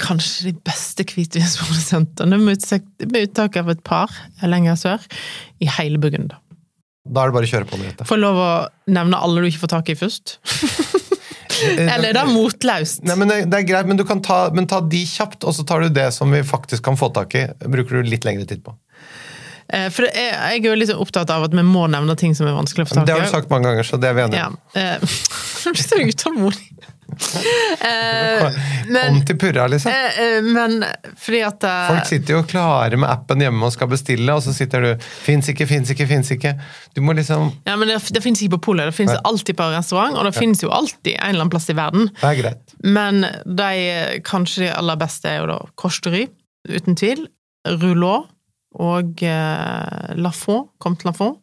kanskje 0.00 0.50
de 0.50 0.54
beste 0.66 1.06
hvitvinsprodusentene, 1.08 2.38
med 2.40 2.64
med 3.10 3.20
unntak 3.28 3.56
av 3.60 3.70
et 3.72 3.84
par 3.86 4.12
lenger 4.42 4.78
sør, 4.80 5.06
i 5.60 5.68
hele 5.78 6.00
Burgund. 6.02 6.34
Da 7.04 7.24
er 7.24 7.30
det 7.30 7.36
bare 7.36 7.48
å 7.48 7.52
kjøre 7.52 7.68
på, 7.68 7.78
med 7.80 7.90
dette. 7.90 8.06
Får 8.08 8.20
lov 8.20 8.38
å 8.40 8.52
nevne 8.88 9.18
alle 9.20 9.42
du 9.42 9.50
ikke 9.50 9.66
får 9.66 9.74
tak 9.74 9.90
i 9.92 9.98
først? 9.98 10.38
Eller 11.64 12.10
er 12.10 12.16
det 12.16 12.24
motlaust? 12.32 13.04
Nei, 13.06 13.16
men 13.20 13.30
det, 13.30 13.36
det 13.52 13.60
er 13.60 13.66
greit, 13.68 13.88
men, 13.88 13.98
du 14.00 14.04
kan 14.08 14.22
ta, 14.24 14.48
men 14.56 14.66
ta 14.70 14.80
de 14.80 15.02
kjapt, 15.06 15.44
og 15.44 15.54
så 15.56 15.66
tar 15.68 15.84
du 15.84 15.92
det 15.92 16.08
som 16.16 16.32
vi 16.32 16.40
faktisk 16.46 16.84
kan 16.86 16.96
få 16.98 17.10
tak 17.14 17.36
i. 17.38 17.44
Bruker 17.60 18.00
du 18.00 18.10
litt 18.10 18.26
lengre 18.26 18.48
tid 18.48 18.64
på. 18.64 18.74
Eh, 19.68 19.88
For 19.94 20.08
er, 20.08 20.32
jeg 20.32 20.64
er 20.64 20.68
jo 20.70 20.74
litt 20.80 20.92
opptatt 20.96 21.30
av 21.32 21.46
at 21.46 21.54
vi 21.56 21.64
må 21.66 21.86
nevne 21.92 22.16
ting 22.20 22.34
som 22.36 22.48
er 22.48 22.56
vanskelig 22.56 22.86
å 22.86 22.90
få 22.90 22.98
tak 22.98 23.04
i. 23.04 23.10
Det 23.10 23.18
har 23.18 23.28
du 23.28 23.32
sagt 23.32 23.52
mange 23.52 23.70
ganger, 23.70 23.88
så 23.88 24.00
det 24.00 24.10
er 24.10 24.18
vi 24.18 24.26
enige 24.26 24.42
Ja. 24.42 24.50
Eh, 24.74 25.20
du 25.74 25.84
så 25.84 26.00
utålmodig. 26.00 26.68
Eh, 27.84 29.08
Kom 29.08 29.18
til 29.26 29.36
purra, 29.40 29.66
liksom. 29.68 29.92
eh, 29.92 30.18
eh, 30.22 30.46
men 30.46 30.84
fordi 31.20 31.40
at 31.44 31.64
uh, 31.66 31.88
Folk 31.90 32.08
sitter 32.08 32.36
jo 32.36 32.42
klare 32.48 32.98
med 33.00 33.08
appen 33.10 33.42
hjemme 33.44 33.66
og 33.66 33.72
skal 33.74 33.90
bestille, 33.90 34.34
og 34.34 34.42
så 34.44 34.54
sitter 34.56 34.84
du 34.84 34.90
'fins 34.98 35.48
ikke, 35.52 35.66
fins 35.68 35.90
ikke, 35.92 36.06
fins 36.10 36.30
ikke'. 36.34 36.54
Du 36.96 37.02
må 37.04 37.14
liksom 37.16 37.50
ja, 37.66 37.76
men 37.76 37.88
Det, 37.88 37.98
det 38.14 38.22
finnes 38.24 38.42
ikke 38.42 38.56
på 38.58 38.62
polet, 38.70 38.90
det 38.90 38.96
finnes 38.96 39.20
alltid 39.24 39.56
på 39.58 39.70
restaurant, 39.74 40.16
og 40.18 40.24
det 40.28 40.34
finnes 40.36 40.62
jo 40.62 40.70
alltid 40.72 41.14
en 41.14 41.28
eller 41.28 41.44
annen 41.44 41.54
plass 41.54 41.70
i 41.70 41.76
verden. 41.76 42.10
Det 42.20 42.30
er 42.30 42.40
greit. 42.42 42.76
Men 42.84 43.26
de 43.44 44.20
kanskje 44.24 44.66
de 44.66 44.72
aller 44.74 45.00
beste 45.00 45.28
er 45.28 45.42
jo 45.42 45.50
da 45.52 45.58
Korsdry, 45.80 46.28
uten 46.68 46.96
tvil. 46.96 47.26
Rouleau 47.64 48.26
og 48.74 49.22
eh, 49.22 50.14
Lafont, 50.18 50.72
Comte 50.82 51.06
Lafont. 51.06 51.38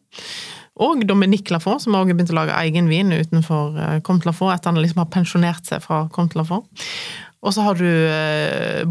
Og 0.80 1.02
Dominique 1.04 1.52
Lafour, 1.52 1.78
som 1.82 1.92
har 1.92 2.06
også 2.06 2.16
begynt 2.16 2.32
å 2.32 2.38
lage 2.38 2.58
egen 2.64 2.88
vin 2.88 3.12
utenfor 3.12 3.76
eh, 3.76 3.96
Comte 4.06 4.28
Lafour, 4.28 4.54
etter 4.54 4.72
han 4.72 4.80
liksom 4.80 5.02
har 5.04 5.10
pensjonert 5.12 5.68
seg 5.68 5.82
fra 5.84 6.06
Comte 6.14 6.38
Lafour. 6.40 6.64
Og 7.42 7.52
så 7.52 7.64
har 7.66 7.74
du 7.74 7.88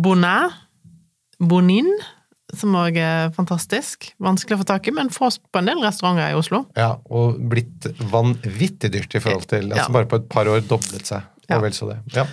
Bonnet, 0.03 0.51
Bonin, 1.39 1.87
som 2.57 2.75
òg 2.75 2.97
er 2.99 3.31
fantastisk. 3.35 4.11
Vanskelig 4.21 4.57
å 4.57 4.61
få 4.61 4.67
tak 4.73 4.87
i, 4.89 4.93
men 4.95 5.11
fås 5.13 5.39
på 5.39 5.61
en 5.61 5.69
del 5.69 5.81
restauranter 5.83 6.33
i 6.33 6.37
Oslo. 6.37 6.65
Ja, 6.77 6.95
og 7.09 7.39
blitt 7.51 7.87
vanvittig 8.11 8.91
dyrt 8.93 9.15
i 9.15 9.23
forhold 9.23 9.47
til 9.51 9.71
altså 9.71 9.87
Ja. 9.87 9.93
Bare 9.95 10.09
på 10.11 10.19
et 10.21 10.27
par 10.29 10.49
år 10.51 10.63
doblet 10.67 11.07
seg. 11.07 11.23
Ja. 11.47 11.57
Og 11.57 11.65
vel 11.65 11.75
så 11.75 11.89
det. 11.91 11.99
Ja. 12.15 12.27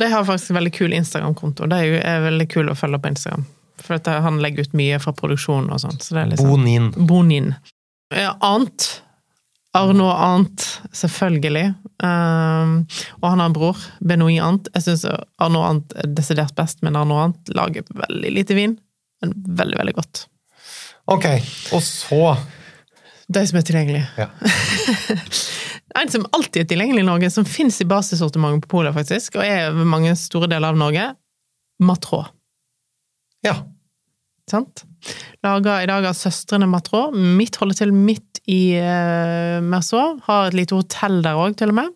De 0.00 0.08
har 0.10 0.24
faktisk 0.26 0.50
en 0.50 0.58
veldig 0.58 0.72
kul 0.74 0.94
Instagram-konto. 0.96 1.68
Det 1.70 1.82
er 2.02 2.24
veldig 2.24 2.48
kul 2.50 2.70
å 2.70 2.78
følge 2.78 2.98
på 3.02 3.12
Instagram. 3.14 3.44
For 3.84 4.10
han 4.24 4.40
legger 4.42 4.66
ut 4.66 4.74
mye 4.78 4.98
fra 5.02 5.12
produksjonen 5.14 5.70
og 5.74 5.82
sånn. 5.82 6.00
Så 6.02 6.16
liksom 6.18 6.48
Bonin. 6.48 6.90
Bonin. 6.96 7.54
Ja, 8.14 8.36
Ant. 8.44 9.00
Arnaud 9.74 10.12
Ant, 10.14 10.64
selvfølgelig. 10.94 11.72
Um, 11.98 12.74
og 13.20 13.26
han 13.26 13.40
har 13.42 13.48
en 13.48 13.56
bror, 13.56 13.80
Benoit 14.06 14.38
Ant. 14.42 14.68
Jeg 14.76 14.84
syns 14.86 15.02
Arnaud 15.42 15.66
Ant 15.66 15.96
er 15.98 16.10
desidert 16.14 16.54
best, 16.58 16.82
men 16.86 16.94
Arnaud 16.98 17.22
Ant 17.24 17.50
lager 17.58 17.86
veldig 17.90 18.30
lite 18.36 18.54
vin. 18.58 18.76
Men 19.22 19.34
veldig, 19.58 19.80
veldig 19.80 19.96
godt. 19.98 20.26
Ok, 21.10 21.26
og 21.74 21.82
så 21.84 22.20
De 23.34 23.42
som 23.48 23.58
er 23.58 23.66
tilgjengelige. 23.66 24.06
ja. 24.18 24.30
En 25.94 26.08
som 26.10 26.24
alltid 26.34 26.64
er 26.64 26.66
tilgjengelig 26.72 27.04
i 27.04 27.06
Norge, 27.06 27.28
som 27.30 27.44
fins 27.46 27.76
i 27.78 27.84
basissortimentet 27.86 28.64
på 28.64 28.72
polet, 28.72 28.90
faktisk, 28.96 29.36
og 29.38 29.44
er 29.46 29.68
over 29.68 29.86
mange 29.86 30.10
store 30.18 30.48
deler 30.50 30.72
av 30.74 30.80
Norge, 30.80 31.04
Matrå. 31.86 32.24
ja. 33.46 33.54
Sant? 34.50 34.84
Laga 35.44 35.78
i 35.82 35.88
dag 35.88 36.04
av 36.08 36.16
søstrene 36.16 36.68
Matrå. 36.68 37.08
Mitt 37.14 37.56
holder 37.60 37.80
til 37.82 37.92
midt 37.96 38.40
i 38.50 38.76
uh, 38.76 39.60
Merceau. 39.64 40.18
Har 40.26 40.48
et 40.50 40.58
lite 40.58 40.76
hotell 40.76 41.22
der 41.24 41.40
òg, 41.40 41.56
til 41.60 41.72
og 41.72 41.78
med. 41.80 41.92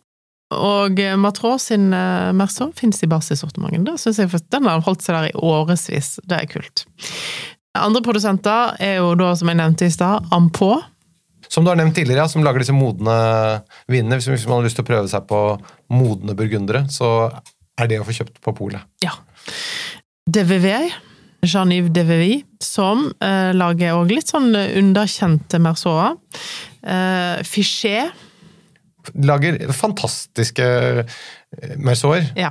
Og 0.56 1.00
eh, 1.04 1.12
Matrå 1.20 1.58
sin 1.60 1.90
uh, 1.92 2.32
Merceau 2.32 2.70
finnes 2.76 3.02
i 3.04 3.08
basissortimentet. 3.10 4.46
Den 4.48 4.68
har 4.68 4.84
holdt 4.86 5.04
seg 5.04 5.18
der 5.18 5.28
i 5.28 5.34
årevis. 5.36 6.14
Det 6.24 6.38
er 6.38 6.48
kult. 6.48 6.86
Andre 7.78 8.00
produsenter 8.02 8.78
er 8.82 9.02
jo 9.02 9.12
da, 9.18 9.34
som 9.36 9.50
jeg 9.52 9.60
nevnte 9.60 9.88
i 9.88 9.92
stad, 9.92 10.30
Ampå. 10.32 10.72
Som 11.52 11.64
du 11.64 11.70
har 11.70 11.78
nevnt 11.80 11.96
tidligere, 11.96 12.24
ja, 12.24 12.28
som 12.32 12.44
lager 12.44 12.64
disse 12.64 12.76
modne 12.76 13.18
vinene. 13.88 14.18
Hvis 14.20 14.48
man 14.48 14.58
har 14.58 14.66
lyst 14.66 14.80
til 14.80 14.84
å 14.84 14.88
prøve 14.88 15.08
seg 15.12 15.28
på 15.28 15.42
modne 15.92 16.36
burgundere, 16.36 16.86
så 16.92 17.28
er 17.78 17.92
det 17.92 18.00
å 18.00 18.08
få 18.08 18.16
kjøpt 18.16 18.40
på 18.44 18.56
polet. 18.56 18.88
Ja. 19.04 19.14
DVV. 20.28 20.66
Jean-Yves 21.46 21.92
Devevi, 21.94 22.40
som 22.62 23.08
eh, 23.22 23.50
lager 23.54 23.94
òg 23.98 24.10
litt 24.10 24.30
sånn 24.32 24.50
underkjente 24.56 25.60
mersoer. 25.62 26.16
Eh, 26.82 27.44
Fichet. 27.46 28.14
Lager 29.24 29.56
fantastiske 29.72 30.66
mersoer. 31.80 32.26
Ja. 32.36 32.50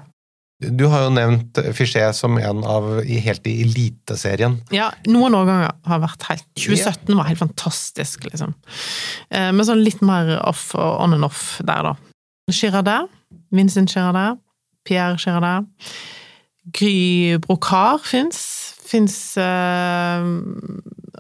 Du 0.58 0.88
har 0.90 1.04
jo 1.06 1.12
nevnt 1.14 1.60
Fichet 1.78 2.16
som 2.18 2.40
en 2.42 2.64
av 2.66 2.88
helt 3.06 3.46
i 3.46 3.60
eliteserien. 3.62 4.56
Ja, 4.74 4.88
noen 5.06 5.36
årganger 5.38 5.76
har 5.86 6.02
vært 6.02 6.26
helt 6.32 6.48
2017 6.58 7.14
var 7.14 7.28
helt 7.30 7.44
fantastisk, 7.44 8.26
liksom. 8.26 8.56
Eh, 9.30 9.52
Men 9.52 9.68
sånn 9.68 9.84
litt 9.86 10.02
mer 10.02 10.40
off 10.42 10.72
og 10.74 11.04
on 11.04 11.14
and 11.14 11.28
off 11.28 11.60
der, 11.62 11.92
da. 11.92 11.94
Girardet. 12.50 13.12
Vincent 13.54 13.94
Girardet. 13.94 14.40
Pierre 14.88 15.20
Girardet. 15.22 15.68
Gry 16.74 17.38
Brocard 17.44 18.02
fins. 18.08 18.57
Fins 18.88 19.18
eh, 19.42 20.28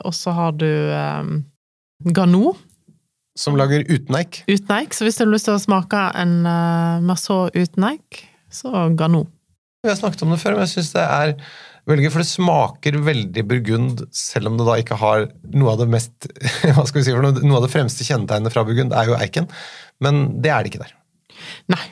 Og 0.07 0.15
så 0.15 0.33
har 0.35 0.55
du 0.59 0.67
eh, 0.67 1.31
Gano. 2.15 2.55
Som 3.37 3.57
lager 3.59 3.83
uten 3.85 4.17
eik. 4.17 4.41
uten 4.49 4.73
eik. 4.79 4.95
Så 4.97 5.05
hvis 5.05 5.19
du 5.19 5.25
har 5.25 5.33
lyst 5.33 5.49
til 5.49 5.57
å 5.57 5.61
smake 5.61 5.99
en 6.17 6.39
uh, 6.47 7.03
Merceau 7.05 7.51
uten 7.53 7.83
eik, 7.85 8.23
så 8.49 8.87
Gano. 8.97 9.27
Vi 9.85 9.91
har 9.91 9.97
snakket 9.99 10.23
om 10.25 10.33
det 10.33 10.39
før, 10.41 10.55
men 10.57 10.65
jeg 10.65 10.73
syns 10.73 10.95
det 10.95 11.03
er 11.05 11.33
veldig 11.87 12.09
for 12.11 12.23
det 12.23 12.29
smaker 12.31 12.97
veldig 13.05 13.43
burgund, 13.47 14.01
selv 14.15 14.49
om 14.49 14.57
det 14.57 14.65
da 14.67 14.79
ikke 14.81 14.97
har 14.99 15.27
noe 15.53 15.75
av 15.75 15.83
det 15.83 15.89
mest 15.93 16.27
hva 16.75 16.87
skal 16.87 16.99
vi 16.99 17.05
si 17.05 17.13
for 17.13 17.27
noe, 17.27 17.45
noe 17.45 17.59
av 17.59 17.67
det 17.67 17.73
fremste 17.75 18.07
kjennetegnet 18.07 18.55
fra 18.55 18.65
burgund 18.67 18.95
er 18.97 19.11
jo 19.11 19.19
eiken, 19.19 19.47
men 20.03 20.25
det 20.41 20.51
er 20.53 20.65
det 20.65 20.73
ikke 20.73 20.83
der. 20.87 20.97
Nei. 21.71 21.85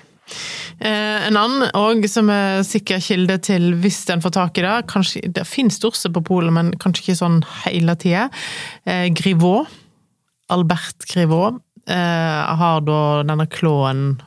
Eh, 0.80 1.28
en 1.28 1.38
annen 1.40 1.70
og 1.78 2.04
som 2.12 2.28
er 2.34 2.60
sikker 2.68 3.00
kilde 3.04 3.38
til 3.46 3.70
hvis 3.80 4.02
en 4.12 4.24
får 4.24 4.34
tak 4.36 4.60
i 4.60 4.66
det 4.66 4.74
kanskje, 4.92 5.22
Det 5.32 5.46
finnes 5.48 5.80
dorse 5.80 6.12
på 6.12 6.24
polet, 6.26 6.52
men 6.52 6.74
kanskje 6.82 7.06
ikke 7.06 7.22
sånn 7.22 7.40
hele 7.64 7.96
tida. 7.96 8.30
Eh, 8.86 9.08
Grivaux. 9.16 9.70
Albert 10.52 11.08
Grivaux 11.10 11.58
eh, 11.90 12.58
har 12.60 12.84
da 12.86 13.24
denne 13.26 13.48
klåen 13.48 14.20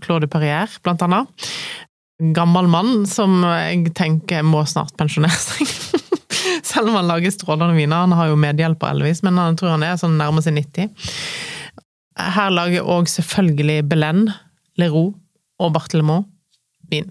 Claude 0.00 0.26
Perrier, 0.30 0.70
blant 0.82 1.02
annet. 1.02 1.28
Gammel 2.32 2.70
mann 2.70 3.04
som 3.06 3.42
jeg 3.44 3.92
tenker 3.94 4.46
må 4.46 4.62
snart 4.64 4.96
pensjonere 4.96 5.36
seg. 5.36 5.68
Selv 6.70 6.88
om 6.88 6.96
han 6.96 7.10
lager 7.10 7.34
strålende 7.34 7.76
viner. 7.76 8.06
Han 8.06 8.14
har 8.16 8.30
jo 8.30 8.40
medhjelper, 8.40 8.94
Elvis, 8.94 9.20
men 9.26 9.36
han 9.38 9.58
tror 9.58 9.74
han 9.74 9.84
er 9.84 10.00
sånn 10.00 10.16
nærmer 10.16 10.42
seg 10.42 10.56
90. 10.56 10.88
Her 12.16 12.54
lager 12.54 12.88
òg 12.88 13.10
selvfølgelig 13.12 13.82
Belen, 13.90 14.30
Leroux 14.80 15.12
og 15.62 15.72
Barthelmont 15.76 16.28
vin. 16.90 17.10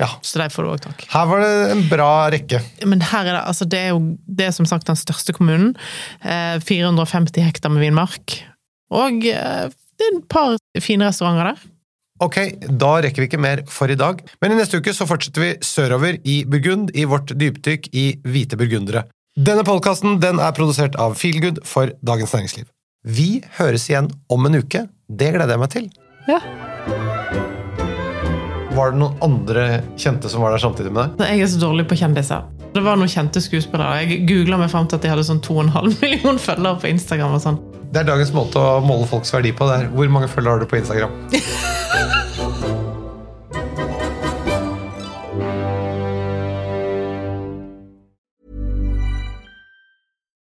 Ja. 0.00 0.08
Så 0.26 0.40
de 0.40 0.48
får 0.50 0.66
du 0.66 0.70
òg 0.72 0.80
tak. 0.82 1.04
Her 1.12 1.28
var 1.30 1.44
det 1.44 1.52
en 1.70 1.84
bra 1.90 2.10
rekke. 2.34 2.58
Men 2.90 3.04
her 3.12 3.28
er 3.28 3.36
det, 3.36 3.44
altså 3.46 3.66
det 3.70 3.78
er 3.78 3.92
jo 3.92 4.00
det 4.26 4.48
er 4.48 4.56
som 4.56 4.66
sagt 4.66 4.90
den 4.90 4.98
største 4.98 5.34
kommunen. 5.36 5.76
Eh, 6.22 6.58
450 6.66 7.46
hektar 7.46 7.70
med 7.70 7.84
vinmark. 7.84 8.40
Og 8.94 9.22
eh, 9.30 9.70
det 9.70 10.08
er 10.08 10.18
et 10.18 10.26
par 10.30 10.58
fine 10.82 11.06
restauranter 11.06 11.52
der. 11.52 11.70
Ok, 12.22 12.38
da 12.70 12.92
rekker 13.02 13.24
vi 13.24 13.28
ikke 13.28 13.42
mer 13.42 13.64
for 13.70 13.90
i 13.90 13.98
dag, 13.98 14.20
men 14.42 14.54
i 14.54 14.58
neste 14.58 14.78
uke 14.78 14.92
så 14.94 15.06
fortsetter 15.06 15.42
vi 15.42 15.50
sørover 15.66 16.20
i 16.30 16.36
Burgund 16.46 16.92
i 16.94 17.06
vårt 17.10 17.34
dypdykk 17.34 17.90
i 17.90 18.04
hvite 18.22 18.58
burgundere. 18.58 19.02
Denne 19.34 19.66
podkasten 19.66 20.20
den 20.22 20.38
er 20.38 20.54
produsert 20.54 20.94
av 20.94 21.16
Feelgood 21.18 21.64
for 21.66 21.90
Dagens 22.06 22.36
Næringsliv. 22.36 22.70
Vi 23.04 23.42
høres 23.58 23.88
igjen 23.90 24.12
om 24.30 24.46
en 24.46 24.62
uke. 24.62 24.86
Det 25.10 25.34
gleder 25.34 25.56
jeg 25.56 25.64
meg 25.64 25.74
til. 25.74 25.90
Ja. 26.30 26.40
Var 28.74 28.90
det 28.90 28.98
noen 28.98 29.18
andre 29.22 29.64
kjente 30.00 30.30
som 30.30 30.42
var 30.42 30.54
der 30.54 30.62
samtidig 30.62 30.90
med 30.94 31.14
deg? 31.20 31.28
Jeg 31.36 31.44
er 31.46 31.50
så 31.52 31.60
dårlig 31.62 31.84
på 31.90 31.98
kjendiser. 32.00 32.42
Det 32.74 32.82
var 32.82 32.98
noen 32.98 33.10
kjente 33.12 33.42
skuespillere. 33.44 34.00
Jeg 34.02 34.24
googla 34.26 34.58
meg 34.58 34.72
fram 34.72 34.88
til 34.90 34.98
at 34.98 35.04
de 35.06 35.12
hadde 35.12 35.26
sånn 35.28 35.42
2,5 35.46 35.94
million 36.02 36.40
følgere 36.42 36.80
på 36.82 36.90
Instagram. 36.90 37.36
og 37.38 37.44
sånn. 37.44 37.60
Det 37.94 38.02
er 38.02 38.08
dagens 38.10 38.34
måte 38.34 38.58
å 38.58 38.80
måle 38.82 39.06
folks 39.06 39.30
verdi 39.34 39.54
på. 39.54 39.68
Det 39.70 39.78
er 39.84 39.92
hvor 39.94 40.10
mange 40.10 40.30
følgere 40.32 40.56
har 40.58 40.64
du 40.64 40.70
på 40.72 40.80
Instagram? 40.80 41.14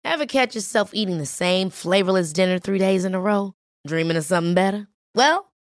Ever 0.03 0.25
catch 0.25 0.55
yourself 0.55 0.91
eating 0.93 1.17
the 1.19 1.25
same 1.25 1.69
flavorless 1.69 2.33
dinner 2.33 2.59
three 2.59 2.79
days 2.79 3.05
in 3.05 3.15
a 3.15 3.19
row? 3.21 3.53
Dreaming 3.87 4.17
of 4.17 4.25
something 4.25 4.53
better? 4.53 4.87
Well, 5.15 5.50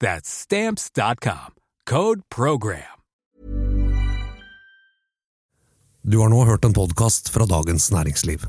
That's 0.00 0.30
Stamps.com. 0.30 1.54
Code 1.84 2.20
PROGRAM. 2.34 3.00
Du 6.02 6.18
har 6.18 6.28
nå 6.28 6.44
hørt 6.44 6.64
en 6.64 6.72
podkast 6.72 7.28
fra 7.28 7.46
Dagens 7.46 7.90
Næringsliv. 7.92 8.46